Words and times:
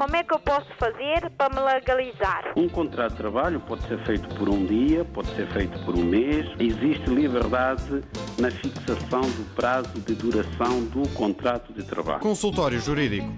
como 0.00 0.16
é 0.16 0.24
que 0.24 0.32
eu 0.32 0.38
posso 0.38 0.66
fazer 0.78 1.28
para 1.36 1.54
me 1.54 1.60
legalizar? 1.60 2.54
Um 2.56 2.70
contrato 2.70 3.10
de 3.10 3.18
trabalho 3.18 3.60
pode 3.60 3.86
ser 3.86 4.02
feito 4.06 4.34
por 4.34 4.48
um 4.48 4.64
dia, 4.64 5.04
pode 5.04 5.28
ser 5.36 5.46
feito 5.52 5.78
por 5.84 5.94
um 5.94 6.02
mês. 6.02 6.46
Existe 6.58 7.10
liberdade 7.10 8.02
na 8.38 8.50
fixação 8.50 9.20
do 9.20 9.54
prazo 9.54 9.92
de 10.00 10.14
duração 10.14 10.86
do 10.86 11.06
contrato 11.10 11.70
de 11.74 11.84
trabalho. 11.84 12.20
Consultório 12.20 12.80
Jurídico. 12.80 13.30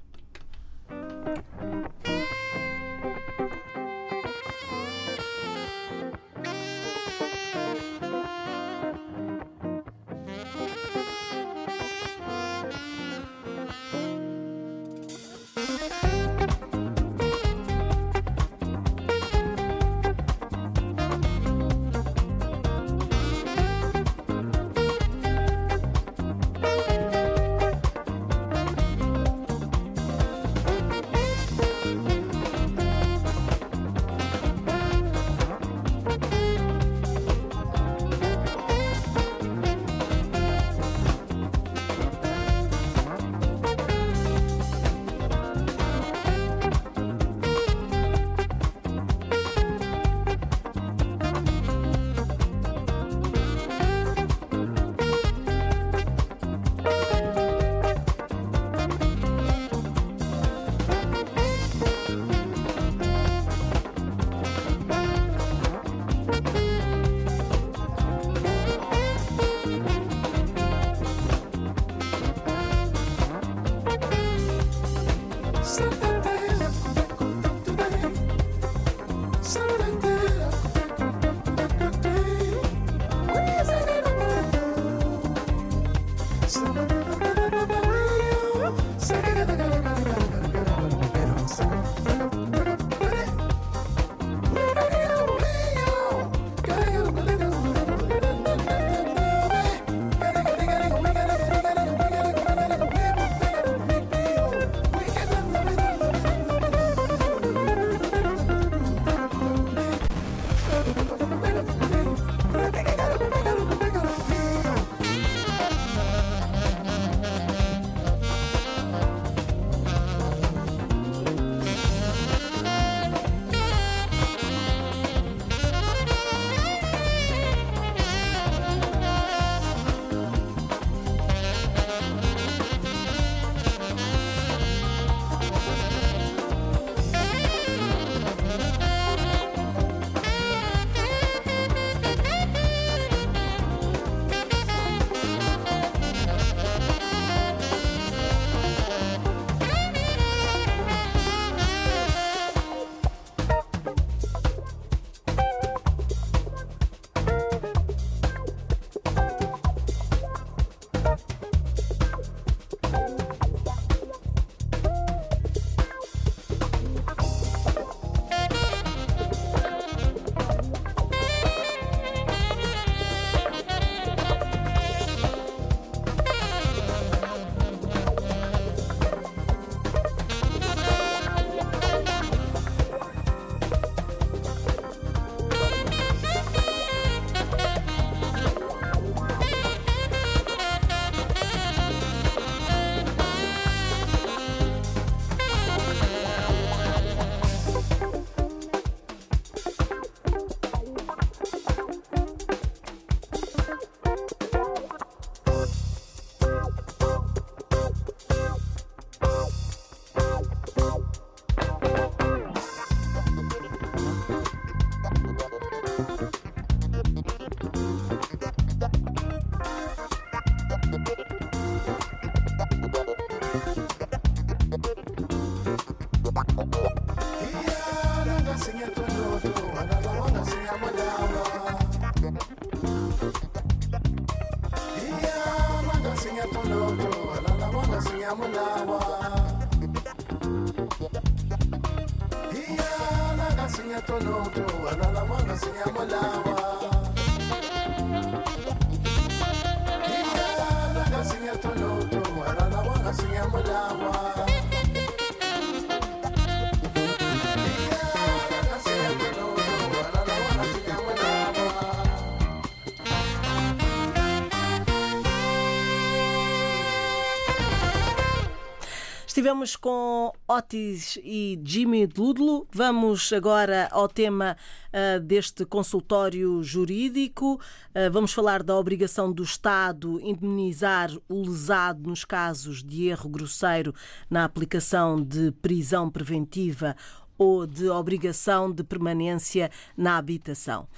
Estivemos 269.39 269.77
com 269.77 270.33
Otis 270.49 271.17
e 271.23 271.61
Jimmy 271.65 272.09
Ludlo. 272.09 272.67
Vamos 272.73 273.33
agora 273.33 273.87
ao 273.93 274.09
tema 274.09 274.57
uh, 274.89 275.21
deste 275.21 275.65
consultório 275.65 276.61
jurídico. 276.61 277.55
Uh, 277.55 278.11
vamos 278.11 278.33
falar 278.33 278.65
da 278.65 278.77
obrigação 278.77 279.33
do 279.33 279.45
Estado 279.45 280.21
indemnizar 280.21 281.13
o 281.29 281.43
lesado 281.43 282.11
nos 282.11 282.25
casos 282.25 282.83
de 282.83 283.07
erro 283.07 283.31
grosseiro 283.31 283.95
na 284.29 284.43
aplicação 284.43 285.23
de 285.23 285.53
prisão 285.63 286.11
preventiva 286.11 286.97
ou 287.39 287.65
de 287.65 287.89
obrigação 287.89 288.73
de 288.73 288.83
permanência 288.83 289.71
na 289.97 290.17
habitação. 290.17 290.89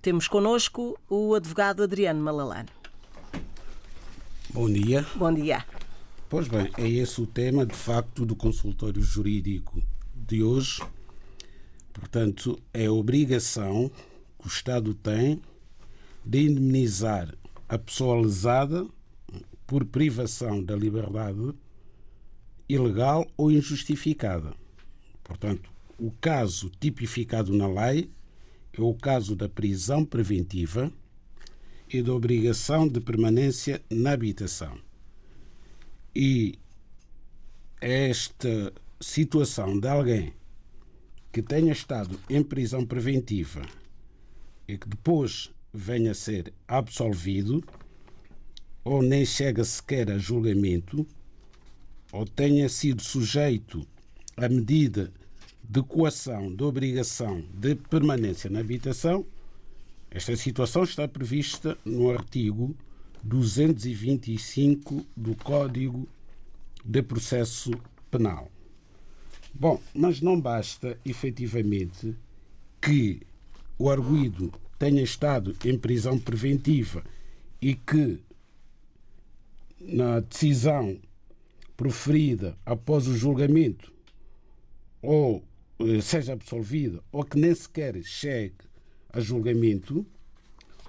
Temos 0.00 0.26
connosco 0.26 0.98
o 1.10 1.34
advogado 1.34 1.82
Adriano 1.82 2.22
Malalane. 2.22 2.70
Bom 4.48 4.72
dia. 4.72 5.04
Bom 5.14 5.30
dia. 5.30 5.75
Pois 6.28 6.48
bem, 6.48 6.68
é 6.76 6.88
esse 6.88 7.20
o 7.20 7.26
tema, 7.26 7.64
de 7.64 7.74
facto, 7.76 8.26
do 8.26 8.34
consultório 8.34 9.00
jurídico 9.00 9.80
de 10.12 10.42
hoje. 10.42 10.82
Portanto, 11.92 12.58
é 12.74 12.86
a 12.86 12.92
obrigação 12.92 13.88
que 14.36 14.46
o 14.46 14.48
Estado 14.48 14.92
tem 14.92 15.40
de 16.24 16.48
indemnizar 16.48 17.32
a 17.68 17.78
pessoa 17.78 18.20
lesada 18.20 18.84
por 19.68 19.84
privação 19.84 20.60
da 20.60 20.74
liberdade 20.74 21.54
ilegal 22.68 23.24
ou 23.36 23.52
injustificada. 23.52 24.52
Portanto, 25.22 25.70
o 25.96 26.10
caso 26.10 26.68
tipificado 26.80 27.56
na 27.56 27.68
lei 27.68 28.10
é 28.72 28.80
o 28.80 28.94
caso 28.94 29.36
da 29.36 29.48
prisão 29.48 30.04
preventiva 30.04 30.92
e 31.88 32.02
da 32.02 32.12
obrigação 32.12 32.88
de 32.88 33.00
permanência 33.00 33.80
na 33.88 34.10
habitação. 34.10 34.85
E 36.18 36.58
esta 37.78 38.72
situação 38.98 39.78
de 39.78 39.86
alguém 39.86 40.32
que 41.30 41.42
tenha 41.42 41.74
estado 41.74 42.18
em 42.30 42.42
prisão 42.42 42.86
preventiva 42.86 43.60
e 44.66 44.78
que 44.78 44.88
depois 44.88 45.52
venha 45.74 46.12
a 46.12 46.14
ser 46.14 46.54
absolvido, 46.66 47.62
ou 48.82 49.02
nem 49.02 49.26
chega 49.26 49.62
sequer 49.62 50.10
a 50.10 50.16
julgamento, 50.16 51.06
ou 52.10 52.24
tenha 52.24 52.66
sido 52.70 53.02
sujeito 53.02 53.86
à 54.38 54.48
medida 54.48 55.12
de 55.62 55.82
coação 55.82 56.56
de 56.56 56.64
obrigação 56.64 57.44
de 57.52 57.74
permanência 57.74 58.48
na 58.48 58.60
habitação, 58.60 59.26
esta 60.10 60.34
situação 60.34 60.82
está 60.82 61.06
prevista 61.06 61.76
no 61.84 62.10
artigo 62.10 62.74
225 63.26 65.04
do 65.16 65.34
Código 65.34 66.08
de 66.84 67.02
Processo 67.02 67.72
Penal. 68.08 68.48
Bom, 69.52 69.82
mas 69.92 70.20
não 70.20 70.40
basta 70.40 70.96
efetivamente 71.04 72.14
que 72.80 73.20
o 73.76 73.90
arguído 73.90 74.52
tenha 74.78 75.02
estado 75.02 75.56
em 75.64 75.76
prisão 75.76 76.18
preventiva 76.18 77.02
e 77.60 77.74
que 77.74 78.20
na 79.80 80.20
decisão 80.20 80.96
proferida 81.76 82.56
após 82.64 83.08
o 83.08 83.16
julgamento 83.16 83.92
ou 85.02 85.42
eh, 85.80 86.00
seja 86.00 86.32
absolvido 86.32 87.02
ou 87.10 87.24
que 87.24 87.38
nem 87.38 87.54
sequer 87.54 88.00
chegue 88.04 88.54
a 89.12 89.18
julgamento, 89.18 90.06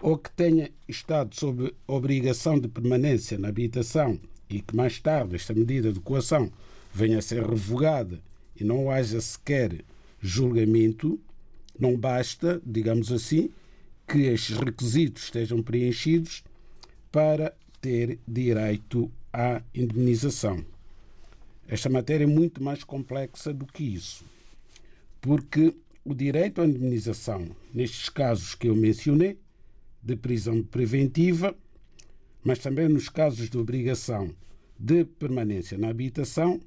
ou 0.02 0.18
que 0.18 0.32
tenha 0.32 0.70
estado 0.88 1.36
sob 1.36 1.74
obrigação 1.88 2.60
de 2.60 2.68
permanência 2.68 3.38
na 3.38 3.48
habitação 3.50 4.20
e 4.50 4.62
que 4.62 4.76
mais 4.76 5.00
tarde 5.00 5.36
esta 5.36 5.54
medida 5.54 5.92
de 5.92 6.00
coação 6.00 6.52
venha 6.94 7.20
a 7.20 7.22
ser 7.22 7.44
revogada 7.44 8.22
e 8.56 8.64
não 8.64 8.90
haja 8.90 9.20
sequer 9.22 9.84
julgamento, 10.20 11.20
não 11.80 11.96
basta, 11.96 12.62
digamos 12.66 13.12
assim, 13.12 13.50
que 14.08 14.20
estes 14.20 14.58
requisitos 14.58 15.24
estejam 15.24 15.62
preenchidos 15.62 16.44
para 17.12 17.54
ter 17.82 18.20
direito 18.28 19.12
à 19.32 19.62
indemnização. 19.76 20.64
Esta 21.68 21.90
matéria 21.90 22.24
é 22.24 22.28
muito 22.28 22.64
mais 22.64 22.84
complexa 22.84 23.54
do 23.54 23.66
que 23.66 23.84
isso, 23.84 24.24
porque 25.22 25.76
o 26.06 26.16
direito 26.16 26.62
à 26.62 26.66
indemnização, 26.66 27.50
nestes 27.74 28.08
casos 28.08 28.56
que 28.56 28.70
eu 28.70 28.76
mencionei, 28.76 29.38
de 30.08 30.16
prisão 30.16 30.64
preventiva, 30.64 31.54
mas 32.42 32.60
também 32.60 32.88
nos 32.88 33.10
casos 33.10 33.50
de 33.50 33.58
obrigação 33.58 34.34
de 34.80 35.04
permanência 35.04 35.78
na 35.78 35.90
habitação, 35.90 36.62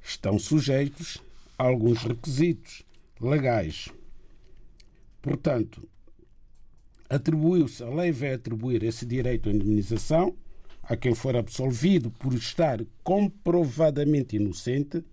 estão 0.00 0.38
sujeitos 0.38 1.20
a 1.58 1.64
alguns 1.64 2.04
requisitos 2.04 2.84
legais. 3.20 3.88
Portanto, 5.20 5.86
atribuiu-se, 7.08 7.82
a 7.82 7.88
lei 7.88 8.12
vai 8.12 8.34
atribuir 8.34 8.84
esse 8.84 9.04
direito 9.04 9.48
à 9.48 9.52
indemnização 9.52 10.36
a 10.84 10.96
quem 10.96 11.14
for 11.14 11.34
absolvido 11.34 12.10
por 12.12 12.32
estar 12.34 12.80
comprovadamente 13.02 14.36
inocente, 14.36 15.04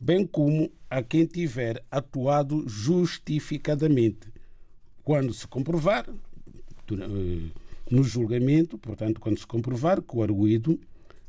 bem 0.00 0.24
como 0.24 0.70
a 0.88 1.02
quem 1.02 1.26
tiver 1.26 1.84
atuado 1.90 2.64
justificadamente, 2.68 4.32
quando 5.02 5.34
se 5.34 5.46
comprovar 5.48 6.06
no 7.90 8.02
julgamento, 8.02 8.76
portanto, 8.78 9.20
quando 9.20 9.38
se 9.38 9.46
comprovar 9.46 10.02
que 10.02 10.16
o 10.16 10.22
arguído 10.22 10.78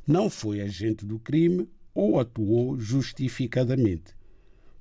não 0.05 0.29
foi 0.29 0.61
agente 0.61 1.05
do 1.05 1.19
crime 1.19 1.67
ou 1.93 2.19
atuou 2.19 2.79
justificadamente. 2.79 4.15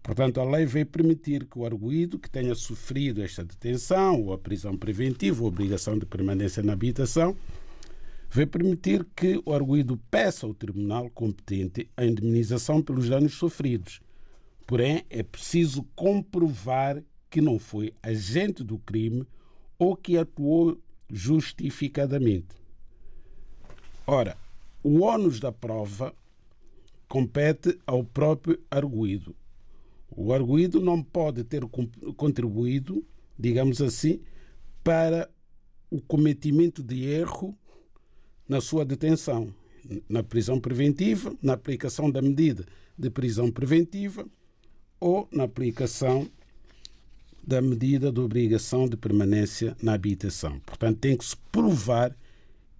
Portanto, 0.02 0.40
a 0.40 0.44
lei 0.44 0.64
vai 0.66 0.84
permitir 0.84 1.46
que 1.46 1.58
o 1.58 1.66
arguído 1.66 2.18
que 2.18 2.30
tenha 2.30 2.54
sofrido 2.54 3.22
esta 3.22 3.44
detenção 3.44 4.22
ou 4.22 4.32
a 4.32 4.38
prisão 4.38 4.76
preventiva 4.76 5.42
ou 5.42 5.48
obrigação 5.48 5.98
de 5.98 6.06
permanência 6.06 6.62
na 6.62 6.74
habitação 6.74 7.36
vai 8.30 8.46
permitir 8.46 9.04
que 9.16 9.42
o 9.44 9.52
arguído 9.52 9.96
peça 10.10 10.46
ao 10.46 10.54
tribunal 10.54 11.10
competente 11.10 11.88
a 11.96 12.04
indemnização 12.04 12.80
pelos 12.80 13.08
danos 13.08 13.34
sofridos. 13.34 14.00
Porém, 14.64 15.04
é 15.10 15.22
preciso 15.22 15.84
comprovar 15.96 17.02
que 17.28 17.40
não 17.40 17.58
foi 17.58 17.92
agente 18.02 18.62
do 18.62 18.78
crime 18.78 19.26
ou 19.78 19.96
que 19.96 20.16
atuou 20.16 20.80
justificadamente. 21.10 22.54
Ora, 24.06 24.36
o 24.82 25.00
ônus 25.00 25.40
da 25.40 25.52
prova 25.52 26.14
compete 27.08 27.78
ao 27.86 28.04
próprio 28.04 28.58
arguído. 28.70 29.34
O 30.10 30.32
arguído 30.32 30.80
não 30.80 31.02
pode 31.02 31.44
ter 31.44 31.62
contribuído, 32.16 33.04
digamos 33.38 33.82
assim, 33.82 34.20
para 34.82 35.28
o 35.90 36.00
cometimento 36.00 36.82
de 36.82 37.04
erro 37.04 37.56
na 38.48 38.60
sua 38.60 38.84
detenção, 38.84 39.52
na 40.08 40.22
prisão 40.22 40.60
preventiva, 40.60 41.34
na 41.42 41.52
aplicação 41.52 42.10
da 42.10 42.22
medida 42.22 42.64
de 42.98 43.10
prisão 43.10 43.50
preventiva 43.50 44.26
ou 44.98 45.28
na 45.30 45.44
aplicação 45.44 46.28
da 47.46 47.62
medida 47.62 48.10
de 48.10 48.20
obrigação 48.20 48.88
de 48.88 48.96
permanência 48.96 49.76
na 49.80 49.94
habitação. 49.94 50.58
Portanto, 50.60 50.98
tem 50.98 51.16
que 51.16 51.24
se 51.24 51.36
provar 51.52 52.16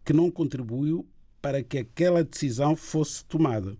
que 0.04 0.12
não 0.12 0.30
contribuiu 0.30 1.06
para 1.40 1.62
que 1.62 1.78
aquela 1.78 2.24
decisão 2.24 2.74
fosse 2.74 3.24
tomada. 3.24 3.76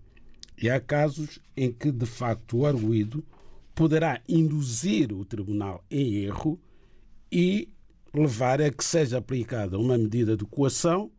E 0.61 0.69
há 0.69 0.79
casos 0.79 1.39
em 1.55 1.71
que, 1.71 1.91
de 1.91 2.05
facto, 2.05 2.59
o 2.59 2.65
arguído 2.65 3.23
poderá 3.75 4.21
induzir 4.27 5.11
o 5.11 5.25
tribunal 5.25 5.83
em 5.91 6.15
erro 6.15 6.59
e 7.29 7.67
levar 8.13 8.61
a 8.61 8.71
que 8.71 8.83
seja 8.83 9.17
aplicada 9.17 9.77
uma 9.77 9.97
medida 9.97 10.37
de 10.37 10.45
coação 10.45 11.11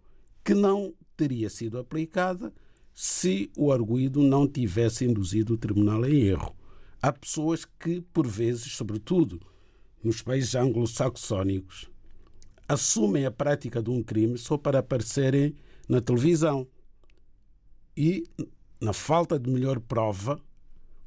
que 0.42 0.54
não 0.54 0.94
teria 1.16 1.50
sido 1.50 1.78
aplicada 1.78 2.52
se 2.94 3.50
o 3.56 3.70
arguído 3.70 4.22
não 4.22 4.48
tivesse 4.48 5.04
induzido 5.04 5.54
o 5.54 5.58
tribunal 5.58 6.04
em 6.06 6.22
erro. 6.22 6.56
Há 7.00 7.12
pessoas 7.12 7.64
que, 7.64 8.00
por 8.12 8.26
vezes, 8.26 8.72
sobretudo 8.72 9.40
nos 10.02 10.22
países 10.22 10.54
anglo-saxónicos, 10.54 11.90
assumem 12.68 13.24
a 13.24 13.30
prática 13.30 13.82
de 13.82 13.90
um 13.90 14.02
crime 14.02 14.36
só 14.38 14.56
para 14.56 14.78
aparecerem 14.78 15.56
na 15.88 16.00
televisão. 16.00 16.66
E, 17.96 18.24
na 18.80 18.92
falta 18.92 19.38
de 19.38 19.50
melhor 19.50 19.80
prova, 19.80 20.40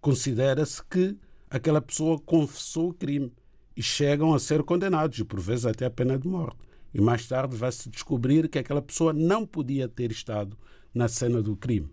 considera-se 0.01 0.83
que 0.83 1.17
aquela 1.49 1.81
pessoa 1.81 2.19
confessou 2.19 2.89
o 2.89 2.93
crime 2.93 3.31
e 3.75 3.83
chegam 3.83 4.33
a 4.33 4.39
ser 4.39 4.63
condenados, 4.63 5.19
e 5.19 5.23
por 5.23 5.39
vezes 5.39 5.65
até 5.65 5.85
a 5.85 5.89
pena 5.89 6.17
de 6.17 6.27
morte. 6.27 6.57
E 6.93 6.99
mais 6.99 7.25
tarde 7.27 7.55
vai-se 7.55 7.89
descobrir 7.89 8.49
que 8.49 8.59
aquela 8.59 8.81
pessoa 8.81 9.13
não 9.13 9.45
podia 9.45 9.87
ter 9.87 10.11
estado 10.11 10.57
na 10.93 11.07
cena 11.07 11.41
do 11.41 11.55
crime. 11.55 11.89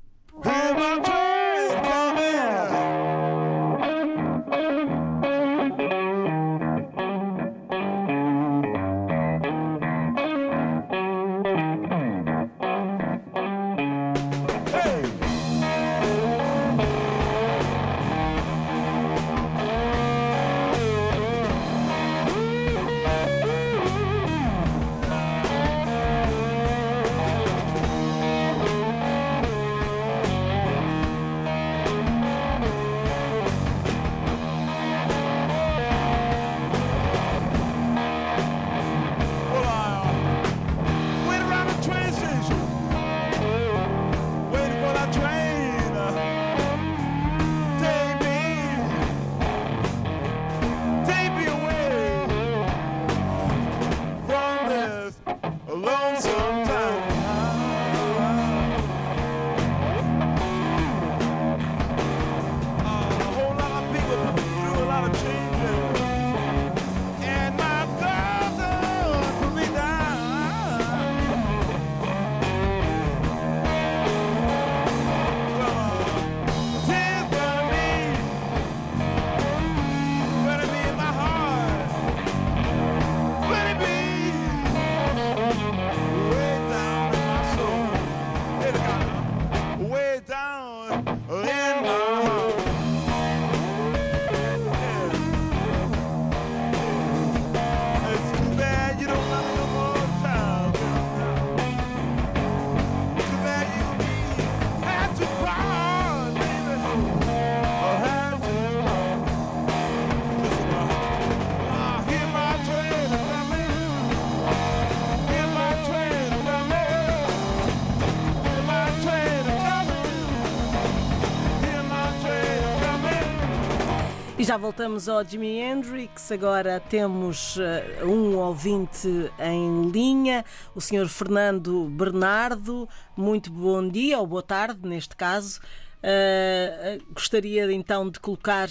E 124.41 124.43
já 124.43 124.57
voltamos 124.57 125.07
ao 125.07 125.23
Jimi 125.23 125.59
Hendrix. 125.59 126.33
Agora 126.33 126.81
temos 126.81 127.59
uh, 127.59 128.07
um 128.07 128.39
ouvinte 128.39 129.07
em 129.39 129.91
linha, 129.91 130.47
o 130.75 130.81
Sr. 130.81 131.09
Fernando 131.09 131.85
Bernardo. 131.91 132.89
Muito 133.15 133.53
bom 133.53 133.87
dia 133.87 134.19
ou 134.19 134.27
boa 134.27 134.43
tarde, 134.43 134.89
neste 134.89 135.15
caso. 135.15 135.61
Uh, 135.99 137.05
gostaria 137.13 137.71
então 137.71 138.09
de 138.09 138.19
colocar 138.19 138.69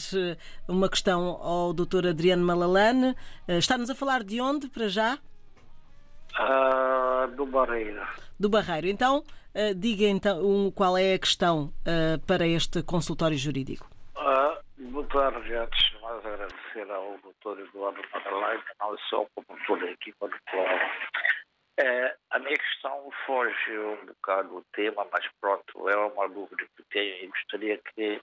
uma 0.68 0.90
questão 0.90 1.38
ao 1.40 1.72
Dr. 1.72 2.08
Adriano 2.08 2.44
Malalane. 2.44 3.12
Uh, 3.48 3.60
Está-nos 3.60 3.92
a 3.92 3.96
falar 3.96 4.24
de 4.24 4.42
onde, 4.42 4.70
para 4.70 4.88
já? 4.88 5.20
Uh, 6.34 7.36
do 7.36 7.46
Barreiro. 7.46 8.08
Do 8.40 8.50
Barreiro. 8.50 8.88
Então, 8.88 9.24
diga 9.78 10.06
então 10.06 10.44
um, 10.44 10.72
qual 10.72 10.98
é 10.98 11.14
a 11.14 11.20
questão 11.20 11.72
para 12.26 12.48
este 12.48 12.82
consultório 12.82 13.38
jurídico. 13.38 13.88
Boa 14.16 14.59
antes 14.82 15.90
de 15.92 16.02
mais 16.02 16.26
agradecer 16.26 16.90
ao 16.90 17.18
doutor 17.18 17.60
Eduardo 17.60 18.02
Madalai, 18.14 18.64
não 18.80 18.98
só 19.10 19.26
como 19.36 19.60
toda 19.66 19.86
a 19.86 19.92
equipa 19.92 20.28
do. 20.28 20.36
É, 21.78 22.16
a 22.32 22.40
minha 22.40 22.58
questão 22.58 23.10
foge 23.26 23.78
um 23.78 24.06
bocado 24.06 24.50
do 24.50 24.66
tema, 24.74 25.08
mas 25.12 25.26
pronto, 25.42 25.90
é 25.90 25.98
uma 25.98 26.28
dúvida 26.30 26.66
que 26.76 26.84
tenho 26.92 27.24
e 27.24 27.28
gostaria 27.28 27.78
que 27.78 28.22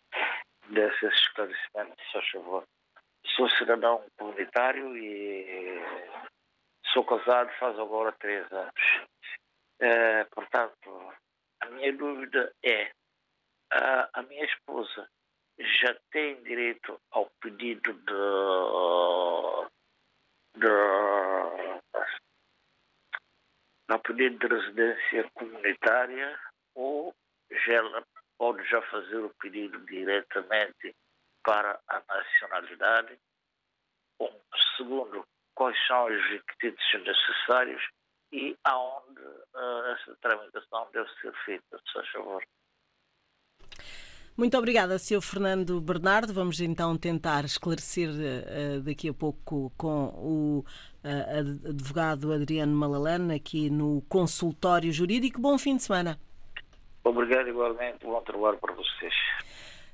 desse 0.69 1.07
esse 1.07 1.17
esclarecimento, 1.17 2.03
se 2.05 2.13
faz 2.13 2.29
favor. 2.31 2.65
Sou 3.27 3.51
cidadão 3.51 4.05
comunitário 4.19 4.97
e 4.97 5.81
sou 6.87 7.05
casado 7.05 7.51
faz 7.59 7.79
agora 7.79 8.13
três 8.13 8.51
anos. 8.53 8.73
É, 9.81 10.25
portanto, 10.25 11.13
a 11.61 11.67
minha 11.67 11.93
dúvida 11.93 12.53
é, 12.65 12.91
a, 13.73 14.09
a 14.15 14.23
minha 14.23 14.45
esposa 14.45 15.09
já 15.59 15.95
tem 16.11 16.43
direito 16.43 17.01
ao 17.11 17.31
pedido 17.41 17.93
de, 17.93 18.13
de 20.61 20.67
ao 23.89 24.01
pedido 24.01 24.39
de 24.39 24.55
residência 24.55 25.31
comunitária 25.35 26.39
ou 26.75 27.15
já 27.51 28.05
pode 28.39 28.69
já 28.69 28.83
fazer 28.83 29.19
o 29.19 29.35
pedido 29.41 29.79
diretamente 29.87 30.95
para 31.43 31.81
a 31.89 32.03
nacionalidade. 32.07 33.19
Bom, 34.19 34.41
segundo, 34.77 35.27
quais 35.55 35.77
são 35.87 36.07
os 36.07 36.23
requisitos 36.29 36.85
necessários 37.05 37.83
e 38.33 38.57
aonde 38.65 39.21
uh, 39.21 39.87
essa 39.93 40.17
tramitação 40.17 40.89
deve 40.93 41.09
ser 41.21 41.33
feita, 41.45 41.79
se 41.79 41.93
faz 41.93 42.09
favor. 42.11 42.45
Muito 44.37 44.59
obrigada, 44.59 44.99
Sr. 44.99 45.23
Fernando 45.23 45.81
Bernardo. 45.81 46.35
Vamos 46.35 46.61
então 46.61 46.95
tentar 46.99 47.47
esclarecer 47.47 48.11
uh, 48.11 48.83
daqui 48.83 49.09
a 49.09 49.15
pouco 49.15 49.73
com 49.79 50.09
o 50.15 50.65
uh, 51.03 51.69
advogado 51.71 52.31
Adriano 52.31 52.77
Malalane 52.77 53.35
aqui 53.35 53.71
no 53.71 54.03
consultório 54.11 54.93
jurídico. 54.93 55.41
Bom 55.41 55.57
fim 55.57 55.77
de 55.77 55.85
semana. 55.85 56.21
Obrigado 57.03 57.49
igualmente. 57.49 58.05
Bom 58.05 58.21
trabalho 58.21 58.59
para 58.59 58.75
vocês. 58.75 59.15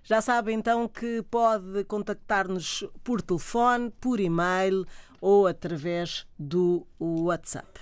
Já 0.03 0.21
sabe 0.21 0.53
então 0.53 0.89
que 0.89 1.23
pode 1.23 1.85
contactar-nos 1.85 2.85
por 3.05 3.23
telefone, 3.23 3.93
por 4.01 4.19
e-mail 4.19 4.85
ou 5.21 5.47
através 5.47 6.27
do 6.37 6.85
WhatsApp. 6.99 7.81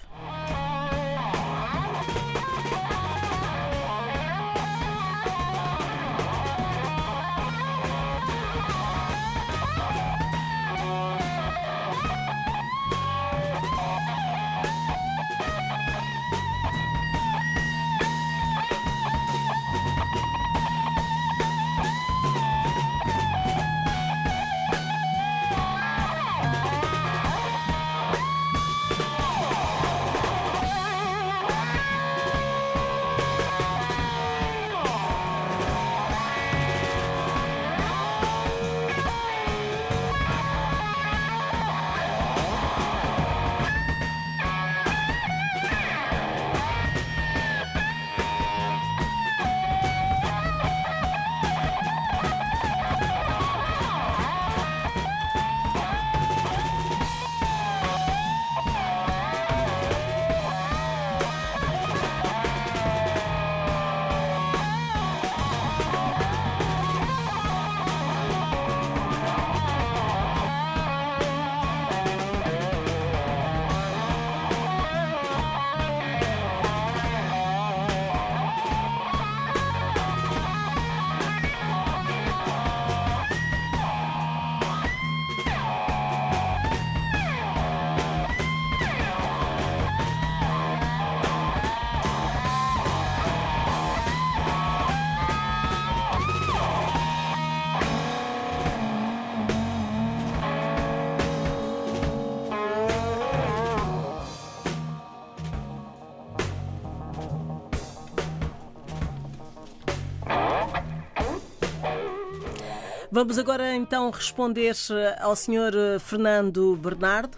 Vamos 113.12 113.38
agora 113.38 113.74
então 113.74 114.08
responder 114.08 114.72
ao 115.18 115.34
Sr. 115.34 115.98
Fernando 115.98 116.76
Bernardo. 116.76 117.36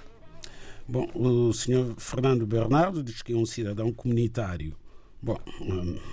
Bom, 0.86 1.08
o 1.14 1.50
Sr. 1.54 1.94
Fernando 1.96 2.46
Bernardo 2.46 3.02
diz 3.02 3.22
que 3.22 3.32
é 3.32 3.36
um 3.36 3.46
cidadão 3.46 3.90
comunitário. 3.90 4.76
Bom, 5.22 5.38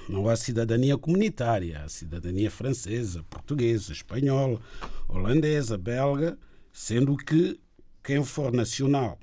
não 0.08 0.30
há 0.30 0.38
cidadania 0.38 0.98
comunitária, 0.98 1.82
há 1.84 1.90
cidadania 1.90 2.50
francesa, 2.50 3.22
portuguesa, 3.30 3.92
espanhola, 3.92 4.62
holandesa, 5.10 5.78
belga, 5.78 6.38
sendo 6.72 7.18
que 7.18 7.60
quem 8.02 8.24
for 8.24 8.54
nacional 8.54 9.20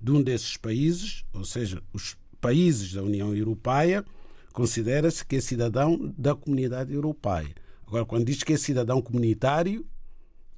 de 0.00 0.12
um 0.12 0.22
desses 0.22 0.56
países, 0.56 1.24
ou 1.34 1.44
seja, 1.44 1.82
os 1.92 2.16
países 2.40 2.92
da 2.92 3.02
União 3.02 3.34
Europeia, 3.34 4.04
considera-se 4.52 5.24
que 5.24 5.36
é 5.36 5.40
cidadão 5.40 6.14
da 6.16 6.36
comunidade 6.36 6.94
europeia. 6.94 7.52
Agora, 7.92 8.06
quando 8.06 8.24
diz 8.24 8.42
que 8.42 8.54
é 8.54 8.56
cidadão 8.56 9.02
comunitário 9.02 9.84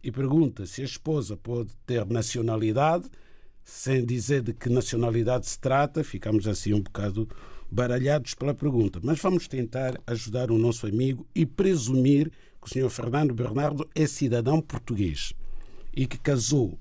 e 0.00 0.12
pergunta 0.12 0.67
se 0.67 0.83
a 0.83 0.85
esposa 0.85 1.37
pode 1.37 1.71
ter 1.85 2.07
nacionalidade, 2.07 3.11
sem 3.64 4.07
dizer 4.07 4.41
de 4.41 4.55
que 4.55 4.69
nacionalidade 4.69 5.45
se 5.45 5.59
trata, 5.59 6.05
ficamos 6.05 6.47
assim 6.47 6.73
um 6.73 6.81
bocado 6.81 7.29
baralhados 7.68 8.35
pela 8.35 8.55
pergunta. 8.55 9.01
Mas 9.03 9.18
vamos 9.18 9.49
tentar 9.49 10.01
ajudar 10.07 10.53
o 10.53 10.57
nosso 10.57 10.87
amigo 10.87 11.27
e 11.35 11.44
presumir 11.44 12.31
que 12.62 12.68
o 12.68 12.73
senhor 12.73 12.88
Fernando 12.88 13.35
Bernardo 13.35 13.90
é 13.97 14.07
cidadão 14.07 14.61
português 14.61 15.33
e 15.92 16.07
que 16.07 16.18
casou 16.18 16.79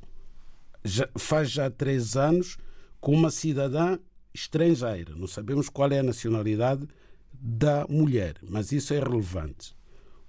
já, 0.86 1.10
faz 1.18 1.50
já 1.50 1.68
três 1.72 2.16
anos 2.16 2.60
com 3.02 3.16
uma 3.16 3.32
cidadã 3.32 3.98
estrangeira. 4.32 5.16
Não 5.16 5.26
sabemos 5.26 5.68
qual 5.68 5.92
é 5.92 5.98
a 5.98 6.04
nacionalidade 6.04 6.88
da 7.34 7.88
mulher, 7.90 8.36
mas 8.48 8.72
isso 8.72 8.94
é 8.94 9.00
relevante. 9.00 9.74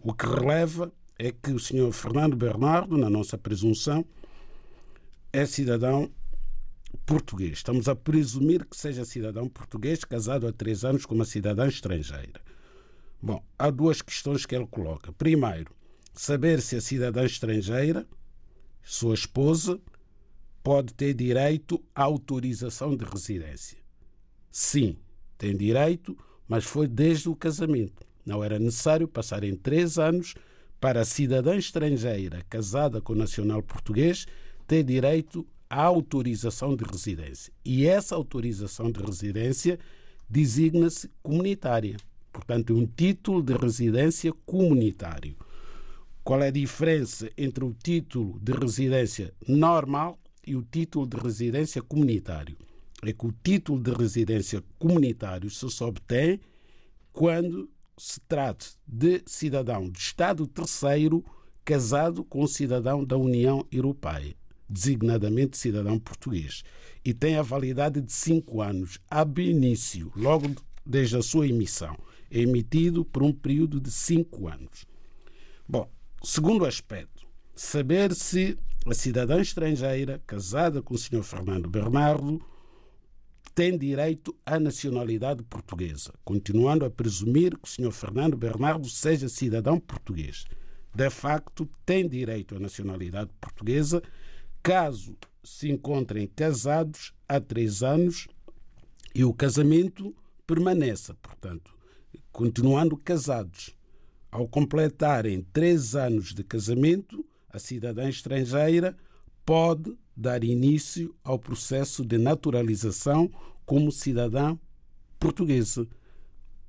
O 0.06 0.12
que 0.12 0.26
releva 0.26 0.92
é 1.18 1.32
que 1.32 1.50
o 1.50 1.58
senhor 1.58 1.90
Fernando 1.90 2.36
Bernardo, 2.36 2.98
na 2.98 3.08
nossa 3.08 3.38
presunção, 3.38 4.04
é 5.32 5.46
cidadão 5.46 6.12
português. 7.06 7.54
Estamos 7.54 7.88
a 7.88 7.96
presumir 7.96 8.66
que 8.66 8.76
seja 8.76 9.02
cidadão 9.06 9.48
português, 9.48 10.04
casado 10.04 10.46
há 10.46 10.52
três 10.52 10.84
anos 10.84 11.06
com 11.06 11.14
uma 11.14 11.24
cidadã 11.24 11.66
estrangeira. 11.66 12.38
Bom, 13.22 13.42
há 13.58 13.70
duas 13.70 14.02
questões 14.02 14.44
que 14.44 14.54
ele 14.54 14.66
coloca. 14.66 15.10
Primeiro, 15.10 15.74
saber 16.12 16.60
se 16.60 16.76
a 16.76 16.82
cidadã 16.82 17.24
estrangeira, 17.24 18.06
sua 18.82 19.14
esposa, 19.14 19.80
pode 20.62 20.92
ter 20.92 21.14
direito 21.14 21.82
à 21.94 22.02
autorização 22.02 22.94
de 22.94 23.06
residência. 23.06 23.78
Sim, 24.50 24.98
tem 25.38 25.56
direito, 25.56 26.14
mas 26.46 26.64
foi 26.64 26.86
desde 26.86 27.30
o 27.30 27.34
casamento. 27.34 28.06
Não 28.24 28.42
era 28.42 28.58
necessário 28.58 29.06
passarem 29.06 29.54
três 29.54 29.98
anos 29.98 30.34
para 30.80 31.00
a 31.00 31.04
cidadã 31.04 31.56
estrangeira 31.56 32.44
casada 32.48 33.00
com 33.00 33.14
nacional 33.14 33.62
português 33.62 34.26
ter 34.66 34.82
direito 34.82 35.46
à 35.68 35.82
autorização 35.82 36.76
de 36.76 36.84
residência. 36.84 37.52
E 37.64 37.86
essa 37.86 38.14
autorização 38.14 38.90
de 38.90 39.00
residência 39.00 39.78
designa-se 40.28 41.10
comunitária. 41.22 41.96
Portanto, 42.32 42.72
é 42.72 42.76
um 42.76 42.86
título 42.86 43.42
de 43.42 43.54
residência 43.54 44.32
comunitário. 44.44 45.36
Qual 46.22 46.42
é 46.42 46.48
a 46.48 46.50
diferença 46.50 47.30
entre 47.36 47.64
o 47.64 47.74
título 47.74 48.38
de 48.40 48.52
residência 48.52 49.32
normal 49.46 50.18
e 50.46 50.56
o 50.56 50.62
título 50.62 51.06
de 51.06 51.16
residência 51.16 51.82
comunitário? 51.82 52.56
É 53.02 53.12
que 53.12 53.26
o 53.26 53.32
título 53.44 53.78
de 53.78 53.92
residência 53.92 54.64
comunitário 54.78 55.50
só 55.50 55.68
se 55.68 55.84
obtém 55.84 56.40
quando 57.12 57.70
se 57.96 58.20
trata 58.20 58.66
de 58.86 59.22
cidadão 59.26 59.88
de 59.88 59.98
Estado 59.98 60.46
terceiro 60.46 61.24
casado 61.64 62.24
com 62.24 62.42
um 62.42 62.46
cidadão 62.46 63.04
da 63.04 63.16
União 63.16 63.66
Europeia 63.70 64.34
designadamente 64.68 65.56
cidadão 65.56 65.98
português, 65.98 66.62
e 67.04 67.12
tem 67.12 67.36
a 67.36 67.42
validade 67.42 68.00
de 68.00 68.12
cinco 68.12 68.62
anos, 68.62 68.98
ab 69.10 69.40
início, 69.40 70.10
logo 70.16 70.50
desde 70.84 71.16
a 71.16 71.22
sua 71.22 71.46
emissão. 71.46 71.96
É 72.30 72.40
emitido 72.40 73.04
por 73.04 73.22
um 73.22 73.32
período 73.32 73.80
de 73.80 73.90
cinco 73.90 74.48
anos. 74.48 74.86
Bom, 75.68 75.88
segundo 76.22 76.64
aspecto, 76.64 77.26
saber 77.54 78.14
se 78.14 78.58
a 78.86 78.94
cidadã 78.94 79.40
estrangeira 79.40 80.20
casada 80.26 80.82
com 80.82 80.94
o 80.94 80.98
Sr. 80.98 81.22
Fernando 81.22 81.70
Bernardo 81.70 82.40
tem 83.54 83.78
direito 83.78 84.34
à 84.44 84.58
nacionalidade 84.58 85.42
portuguesa, 85.44 86.12
continuando 86.24 86.84
a 86.84 86.90
presumir 86.90 87.56
que 87.56 87.68
o 87.68 87.70
Sr. 87.70 87.92
Fernando 87.92 88.36
Bernardo 88.36 88.88
seja 88.88 89.28
cidadão 89.28 89.78
português. 89.78 90.44
De 90.92 91.08
facto, 91.08 91.68
tem 91.86 92.08
direito 92.08 92.56
à 92.56 92.58
nacionalidade 92.58 93.30
portuguesa 93.40 94.02
caso 94.62 95.16
se 95.42 95.70
encontrem 95.70 96.26
casados 96.26 97.12
há 97.28 97.38
três 97.38 97.82
anos 97.82 98.26
e 99.14 99.24
o 99.24 99.32
casamento 99.32 100.14
permaneça, 100.46 101.14
portanto, 101.14 101.72
continuando 102.32 102.96
casados. 102.96 103.70
Ao 104.30 104.48
completarem 104.48 105.46
três 105.52 105.94
anos 105.94 106.34
de 106.34 106.42
casamento, 106.42 107.24
a 107.48 107.58
cidadã 107.60 108.08
estrangeira 108.08 108.96
pode 109.44 109.96
dar 110.16 110.44
início 110.44 111.14
ao 111.22 111.38
processo 111.38 112.04
de 112.04 112.18
naturalização 112.18 113.30
como 113.64 113.90
cidadã 113.90 114.56
portuguesa. 115.18 115.86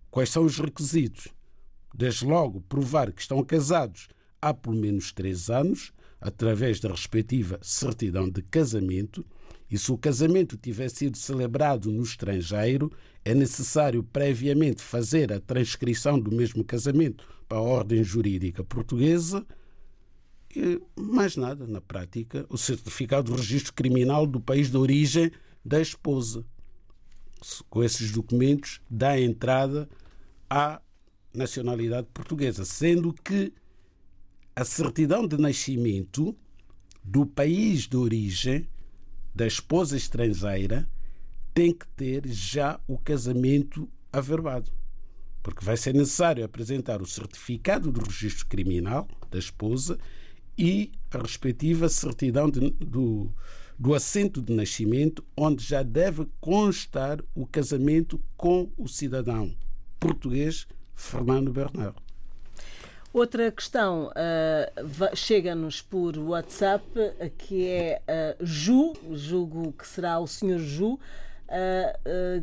Quais 0.09 0.29
são 0.29 0.45
os 0.45 0.57
requisitos? 0.57 1.27
Desde 1.93 2.25
logo, 2.25 2.61
provar 2.61 3.11
que 3.11 3.21
estão 3.21 3.43
casados 3.43 4.07
há 4.41 4.53
pelo 4.53 4.75
menos 4.75 5.11
três 5.11 5.49
anos, 5.49 5.91
através 6.19 6.79
da 6.79 6.89
respectiva 6.89 7.59
certidão 7.61 8.29
de 8.29 8.41
casamento, 8.41 9.25
e 9.69 9.77
se 9.77 9.91
o 9.91 9.97
casamento 9.97 10.55
tiver 10.57 10.89
sido 10.89 11.17
celebrado 11.17 11.91
no 11.91 12.03
estrangeiro, 12.03 12.91
é 13.23 13.33
necessário 13.33 14.03
previamente 14.03 14.81
fazer 14.81 15.33
a 15.33 15.39
transcrição 15.39 16.19
do 16.19 16.31
mesmo 16.31 16.63
casamento 16.63 17.27
para 17.47 17.57
a 17.57 17.61
ordem 17.61 18.03
jurídica 18.03 18.63
portuguesa. 18.63 19.45
E 20.55 20.81
mais 20.95 21.35
nada, 21.35 21.67
na 21.67 21.81
prática, 21.81 22.45
o 22.49 22.57
certificado 22.57 23.31
do 23.31 23.37
registro 23.37 23.73
criminal 23.73 24.25
do 24.25 24.39
país 24.39 24.71
de 24.71 24.77
origem 24.77 25.31
da 25.63 25.81
esposa. 25.81 26.45
Com 27.69 27.83
esses 27.83 28.11
documentos, 28.11 28.79
dá 28.89 29.19
entrada 29.19 29.89
à 30.49 30.81
nacionalidade 31.33 32.07
portuguesa, 32.13 32.63
sendo 32.63 33.13
que 33.13 33.53
a 34.55 34.63
certidão 34.63 35.27
de 35.27 35.37
nascimento 35.37 36.35
do 37.03 37.25
país 37.25 37.81
de 37.81 37.97
origem 37.97 38.67
da 39.33 39.45
esposa 39.45 39.97
estrangeira 39.97 40.89
tem 41.53 41.73
que 41.73 41.87
ter 41.89 42.25
já 42.27 42.79
o 42.87 42.97
casamento 42.97 43.89
averbado. 44.11 44.71
Porque 45.43 45.63
vai 45.63 45.75
ser 45.75 45.93
necessário 45.93 46.43
apresentar 46.43 47.01
o 47.01 47.05
certificado 47.05 47.91
do 47.91 48.01
registro 48.01 48.47
criminal 48.47 49.07
da 49.29 49.37
esposa 49.37 49.99
e 50.57 50.91
a 51.11 51.17
respectiva 51.17 51.89
certidão 51.89 52.49
de, 52.49 52.71
do, 52.71 53.29
do 53.77 53.93
assento 53.93 54.41
de 54.41 54.53
nascimento, 54.53 55.23
onde 55.35 55.63
já 55.63 55.83
deve 55.83 56.27
constar 56.39 57.19
o 57.33 57.45
casamento 57.45 58.21
com 58.37 58.69
o 58.77 58.87
cidadão 58.87 59.53
português 59.99 60.67
Fernando 60.93 61.51
Bernardo. 61.51 62.01
Outra 63.15 63.49
questão 63.49 64.07
uh, 64.07 65.15
chega-nos 65.15 65.81
por 65.81 66.17
WhatsApp, 66.17 66.85
que 67.37 67.65
é 67.67 68.01
uh, 68.41 68.45
Ju, 68.45 68.93
julgo 69.13 69.71
que 69.71 69.87
será 69.87 70.19
o 70.19 70.27
Sr. 70.27 70.59
Ju, 70.59 70.95
uh, 70.95 70.99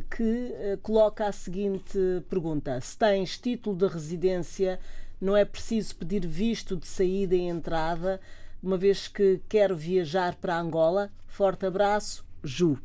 que 0.09 0.79
coloca 0.81 1.27
a 1.27 1.31
seguinte 1.31 1.99
pergunta: 2.27 2.81
Se 2.81 2.97
tens 2.97 3.37
título 3.37 3.75
de 3.75 3.87
residência, 3.87 4.79
não 5.23 5.37
é 5.37 5.45
preciso 5.45 5.95
pedir 5.95 6.27
visto 6.27 6.75
de 6.75 6.85
saída 6.85 7.33
e 7.33 7.43
entrada, 7.43 8.19
uma 8.61 8.77
vez 8.77 9.07
que 9.07 9.39
quero 9.47 9.73
viajar 9.75 10.35
para 10.35 10.59
Angola? 10.59 11.09
Forte 11.25 11.65
abraço, 11.65 12.25
Ju. 12.43 12.77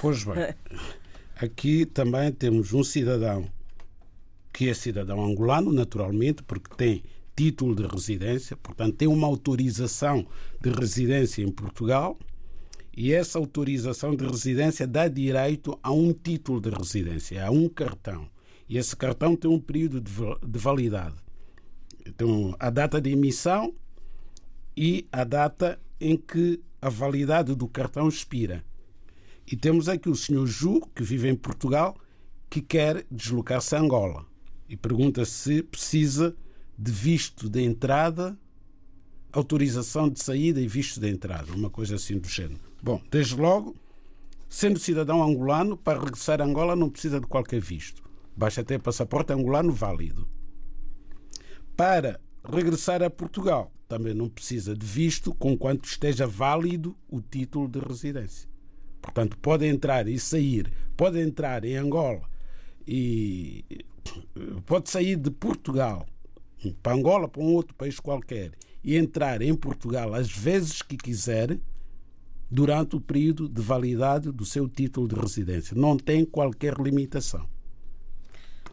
Pois 0.00 0.24
bem, 0.24 0.54
aqui 1.36 1.84
também 1.84 2.32
temos 2.32 2.72
um 2.72 2.82
cidadão 2.82 3.46
que 4.50 4.70
é 4.70 4.74
cidadão 4.74 5.22
angolano, 5.22 5.70
naturalmente, 5.72 6.42
porque 6.42 6.74
tem 6.74 7.02
título 7.36 7.74
de 7.74 7.86
residência, 7.86 8.56
portanto, 8.56 8.96
tem 8.96 9.08
uma 9.08 9.26
autorização 9.26 10.26
de 10.58 10.70
residência 10.70 11.42
em 11.42 11.50
Portugal 11.50 12.18
e 12.96 13.12
essa 13.12 13.38
autorização 13.38 14.16
de 14.16 14.26
residência 14.26 14.86
dá 14.86 15.06
direito 15.06 15.78
a 15.82 15.92
um 15.92 16.14
título 16.14 16.62
de 16.62 16.70
residência, 16.70 17.44
a 17.44 17.50
um 17.50 17.68
cartão. 17.68 18.31
E 18.72 18.78
esse 18.78 18.96
cartão 18.96 19.36
tem 19.36 19.50
um 19.50 19.60
período 19.60 20.00
de 20.00 20.58
validade. 20.58 21.16
Então, 22.06 22.56
a 22.58 22.70
data 22.70 23.02
de 23.02 23.10
emissão 23.10 23.74
e 24.74 25.06
a 25.12 25.24
data 25.24 25.78
em 26.00 26.16
que 26.16 26.58
a 26.80 26.88
validade 26.88 27.54
do 27.54 27.68
cartão 27.68 28.08
expira. 28.08 28.64
E 29.46 29.54
temos 29.58 29.90
aqui 29.90 30.08
o 30.08 30.16
senhor 30.16 30.46
Ju, 30.46 30.80
que 30.94 31.02
vive 31.02 31.28
em 31.28 31.36
Portugal, 31.36 31.94
que 32.48 32.62
quer 32.62 33.04
deslocar-se 33.10 33.76
a 33.76 33.78
Angola 33.78 34.24
e 34.66 34.74
pergunta 34.74 35.26
se 35.26 35.62
precisa 35.62 36.34
de 36.78 36.90
visto 36.90 37.50
de 37.50 37.60
entrada 37.60 38.38
autorização 39.30 40.08
de 40.08 40.24
saída 40.24 40.62
e 40.62 40.66
visto 40.66 40.98
de 40.98 41.10
entrada, 41.10 41.52
uma 41.52 41.68
coisa 41.68 41.96
assim 41.96 42.18
do 42.18 42.26
género. 42.26 42.62
Bom, 42.82 43.02
desde 43.10 43.36
logo, 43.36 43.76
sendo 44.48 44.78
cidadão 44.78 45.22
angolano, 45.22 45.76
para 45.76 46.00
regressar 46.00 46.40
a 46.40 46.44
Angola 46.46 46.74
não 46.74 46.88
precisa 46.88 47.20
de 47.20 47.26
qualquer 47.26 47.60
visto. 47.60 48.02
Basta 48.36 48.64
ter 48.64 48.80
passaporte 48.80 49.32
angolano 49.32 49.72
válido. 49.72 50.28
Para 51.76 52.20
regressar 52.44 53.02
a 53.02 53.10
Portugal, 53.10 53.72
também 53.88 54.14
não 54.14 54.28
precisa 54.28 54.74
de 54.74 54.86
visto, 54.86 55.34
conquanto 55.34 55.84
esteja 55.84 56.26
válido 56.26 56.96
o 57.08 57.20
título 57.20 57.68
de 57.68 57.78
residência. 57.78 58.48
Portanto, 59.00 59.36
pode 59.38 59.66
entrar 59.66 60.08
e 60.08 60.18
sair, 60.18 60.72
pode 60.96 61.20
entrar 61.20 61.64
em 61.64 61.76
Angola 61.76 62.22
e 62.86 63.64
pode 64.64 64.90
sair 64.90 65.16
de 65.16 65.30
Portugal 65.30 66.06
para 66.82 66.94
Angola, 66.94 67.28
para 67.28 67.42
um 67.42 67.52
outro 67.52 67.74
país 67.74 67.98
qualquer 67.98 68.52
e 68.84 68.96
entrar 68.96 69.42
em 69.42 69.54
Portugal 69.54 70.14
às 70.14 70.30
vezes 70.30 70.82
que 70.82 70.96
quiser 70.96 71.58
durante 72.50 72.96
o 72.96 73.00
período 73.00 73.48
de 73.48 73.60
validade 73.60 74.30
do 74.30 74.44
seu 74.44 74.68
título 74.68 75.08
de 75.08 75.14
residência. 75.14 75.76
Não 75.76 75.96
tem 75.96 76.24
qualquer 76.24 76.78
limitação. 76.78 77.48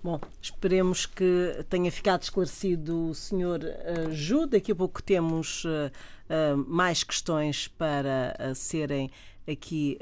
Bom, 0.01 0.19
esperemos 0.41 1.05
que 1.05 1.65
tenha 1.69 1.91
ficado 1.91 2.21
esclarecido 2.21 3.09
o 3.09 3.13
Sr. 3.13 3.59
Uh, 4.07 4.11
Ju. 4.13 4.47
Daqui 4.47 4.71
a 4.71 4.75
pouco 4.75 5.03
temos 5.03 5.65
uh, 5.65 5.91
uh, 6.29 6.57
mais 6.67 7.03
questões 7.03 7.67
para 7.67 8.53
serem 8.55 9.11
aqui 9.47 9.97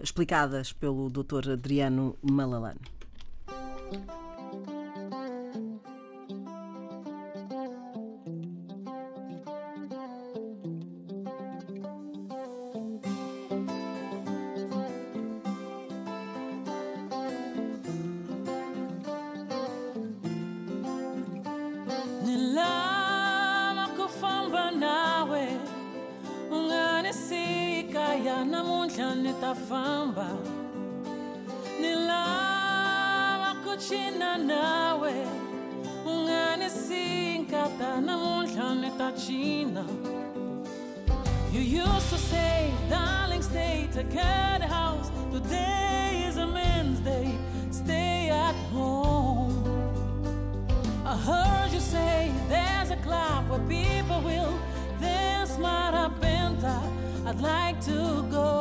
explicadas 0.00 0.72
pelo 0.72 1.10
Dr. 1.10 1.50
Adriano 1.50 2.16
Malalano. 2.22 2.80
Namuntlha 28.52 29.08
ni 29.24 29.32
ta 29.42 29.52
famba 29.68 30.28
ni 31.80 31.92
lava 32.08 33.50
ku 33.64 33.72
cina 33.86 34.30
nawe 34.50 35.14
u 36.10 36.12
nga 36.24 36.44
ni 36.60 36.68
sinkata 36.84 37.90
namuntlha 38.08 38.68
ni 38.82 38.90
ta 38.98 39.08
cina 39.24 39.84
You 41.54 41.60
used 41.60 42.08
to 42.08 42.16
say, 42.16 42.72
darling, 42.88 43.42
stay, 43.42 43.86
take 43.92 44.10
care 44.10 44.58
house. 44.76 45.10
Today 45.30 46.24
is 46.26 46.38
a 46.38 46.46
men's 46.46 47.00
day, 47.00 47.28
stay 47.70 48.30
at 48.30 48.56
home. 48.72 49.52
I 51.04 51.14
heard 51.28 51.70
you 51.70 51.80
say 51.80 52.32
there's 52.48 52.90
a 52.90 52.96
club 53.06 53.50
where 53.50 53.64
people 53.68 54.22
will 54.22 54.54
dance 54.98 55.52
marabenta. 55.58 57.01
I'd 57.32 57.40
like 57.40 57.80
to 57.86 58.26
go. 58.30 58.60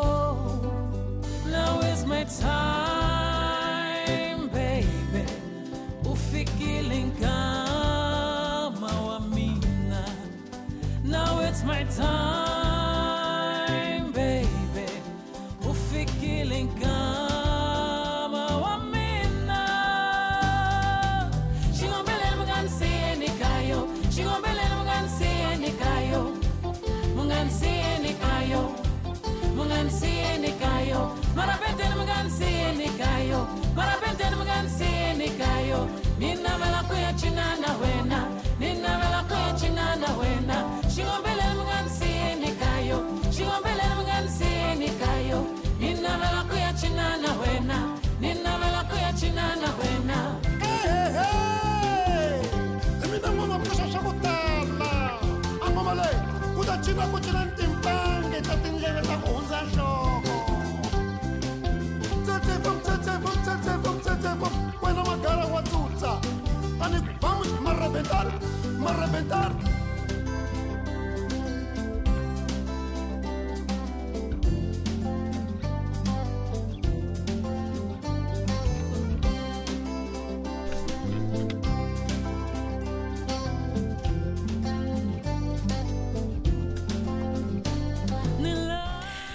Now 1.46 1.82
is 1.82 2.06
my 2.06 2.24
time, 2.24 3.68
baby. 4.48 5.26
Ufikiling 6.04 7.12
kama 7.20 8.92
wamina. 9.08 10.06
Now 11.04 11.42
it's 11.42 11.64
my 11.66 11.84
time, 11.84 12.61
marapete 31.36 31.84
nimugansiyenikayo 31.90 33.48
marapete 33.76 34.30
nimugansiyenikayo 34.30 35.88
ninavela 36.20 36.84
kuya 36.88 37.14
chinana 37.14 37.70
wena. 37.82 38.20
Ninavela 38.60 39.24
kuya 39.30 39.54
chinana 39.60 40.08
wena. 40.20 40.58
Xingombele 40.94 41.41
marrebentar 68.02 68.26
marrebentar 68.80 69.52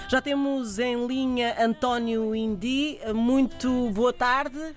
Já 0.08 0.22
temos 0.22 0.78
em 0.78 1.04
linha 1.06 1.56
António 1.58 2.34
Indi. 2.34 2.98
Muito 3.12 3.90
boa 3.90 4.12
tarde. 4.12 4.74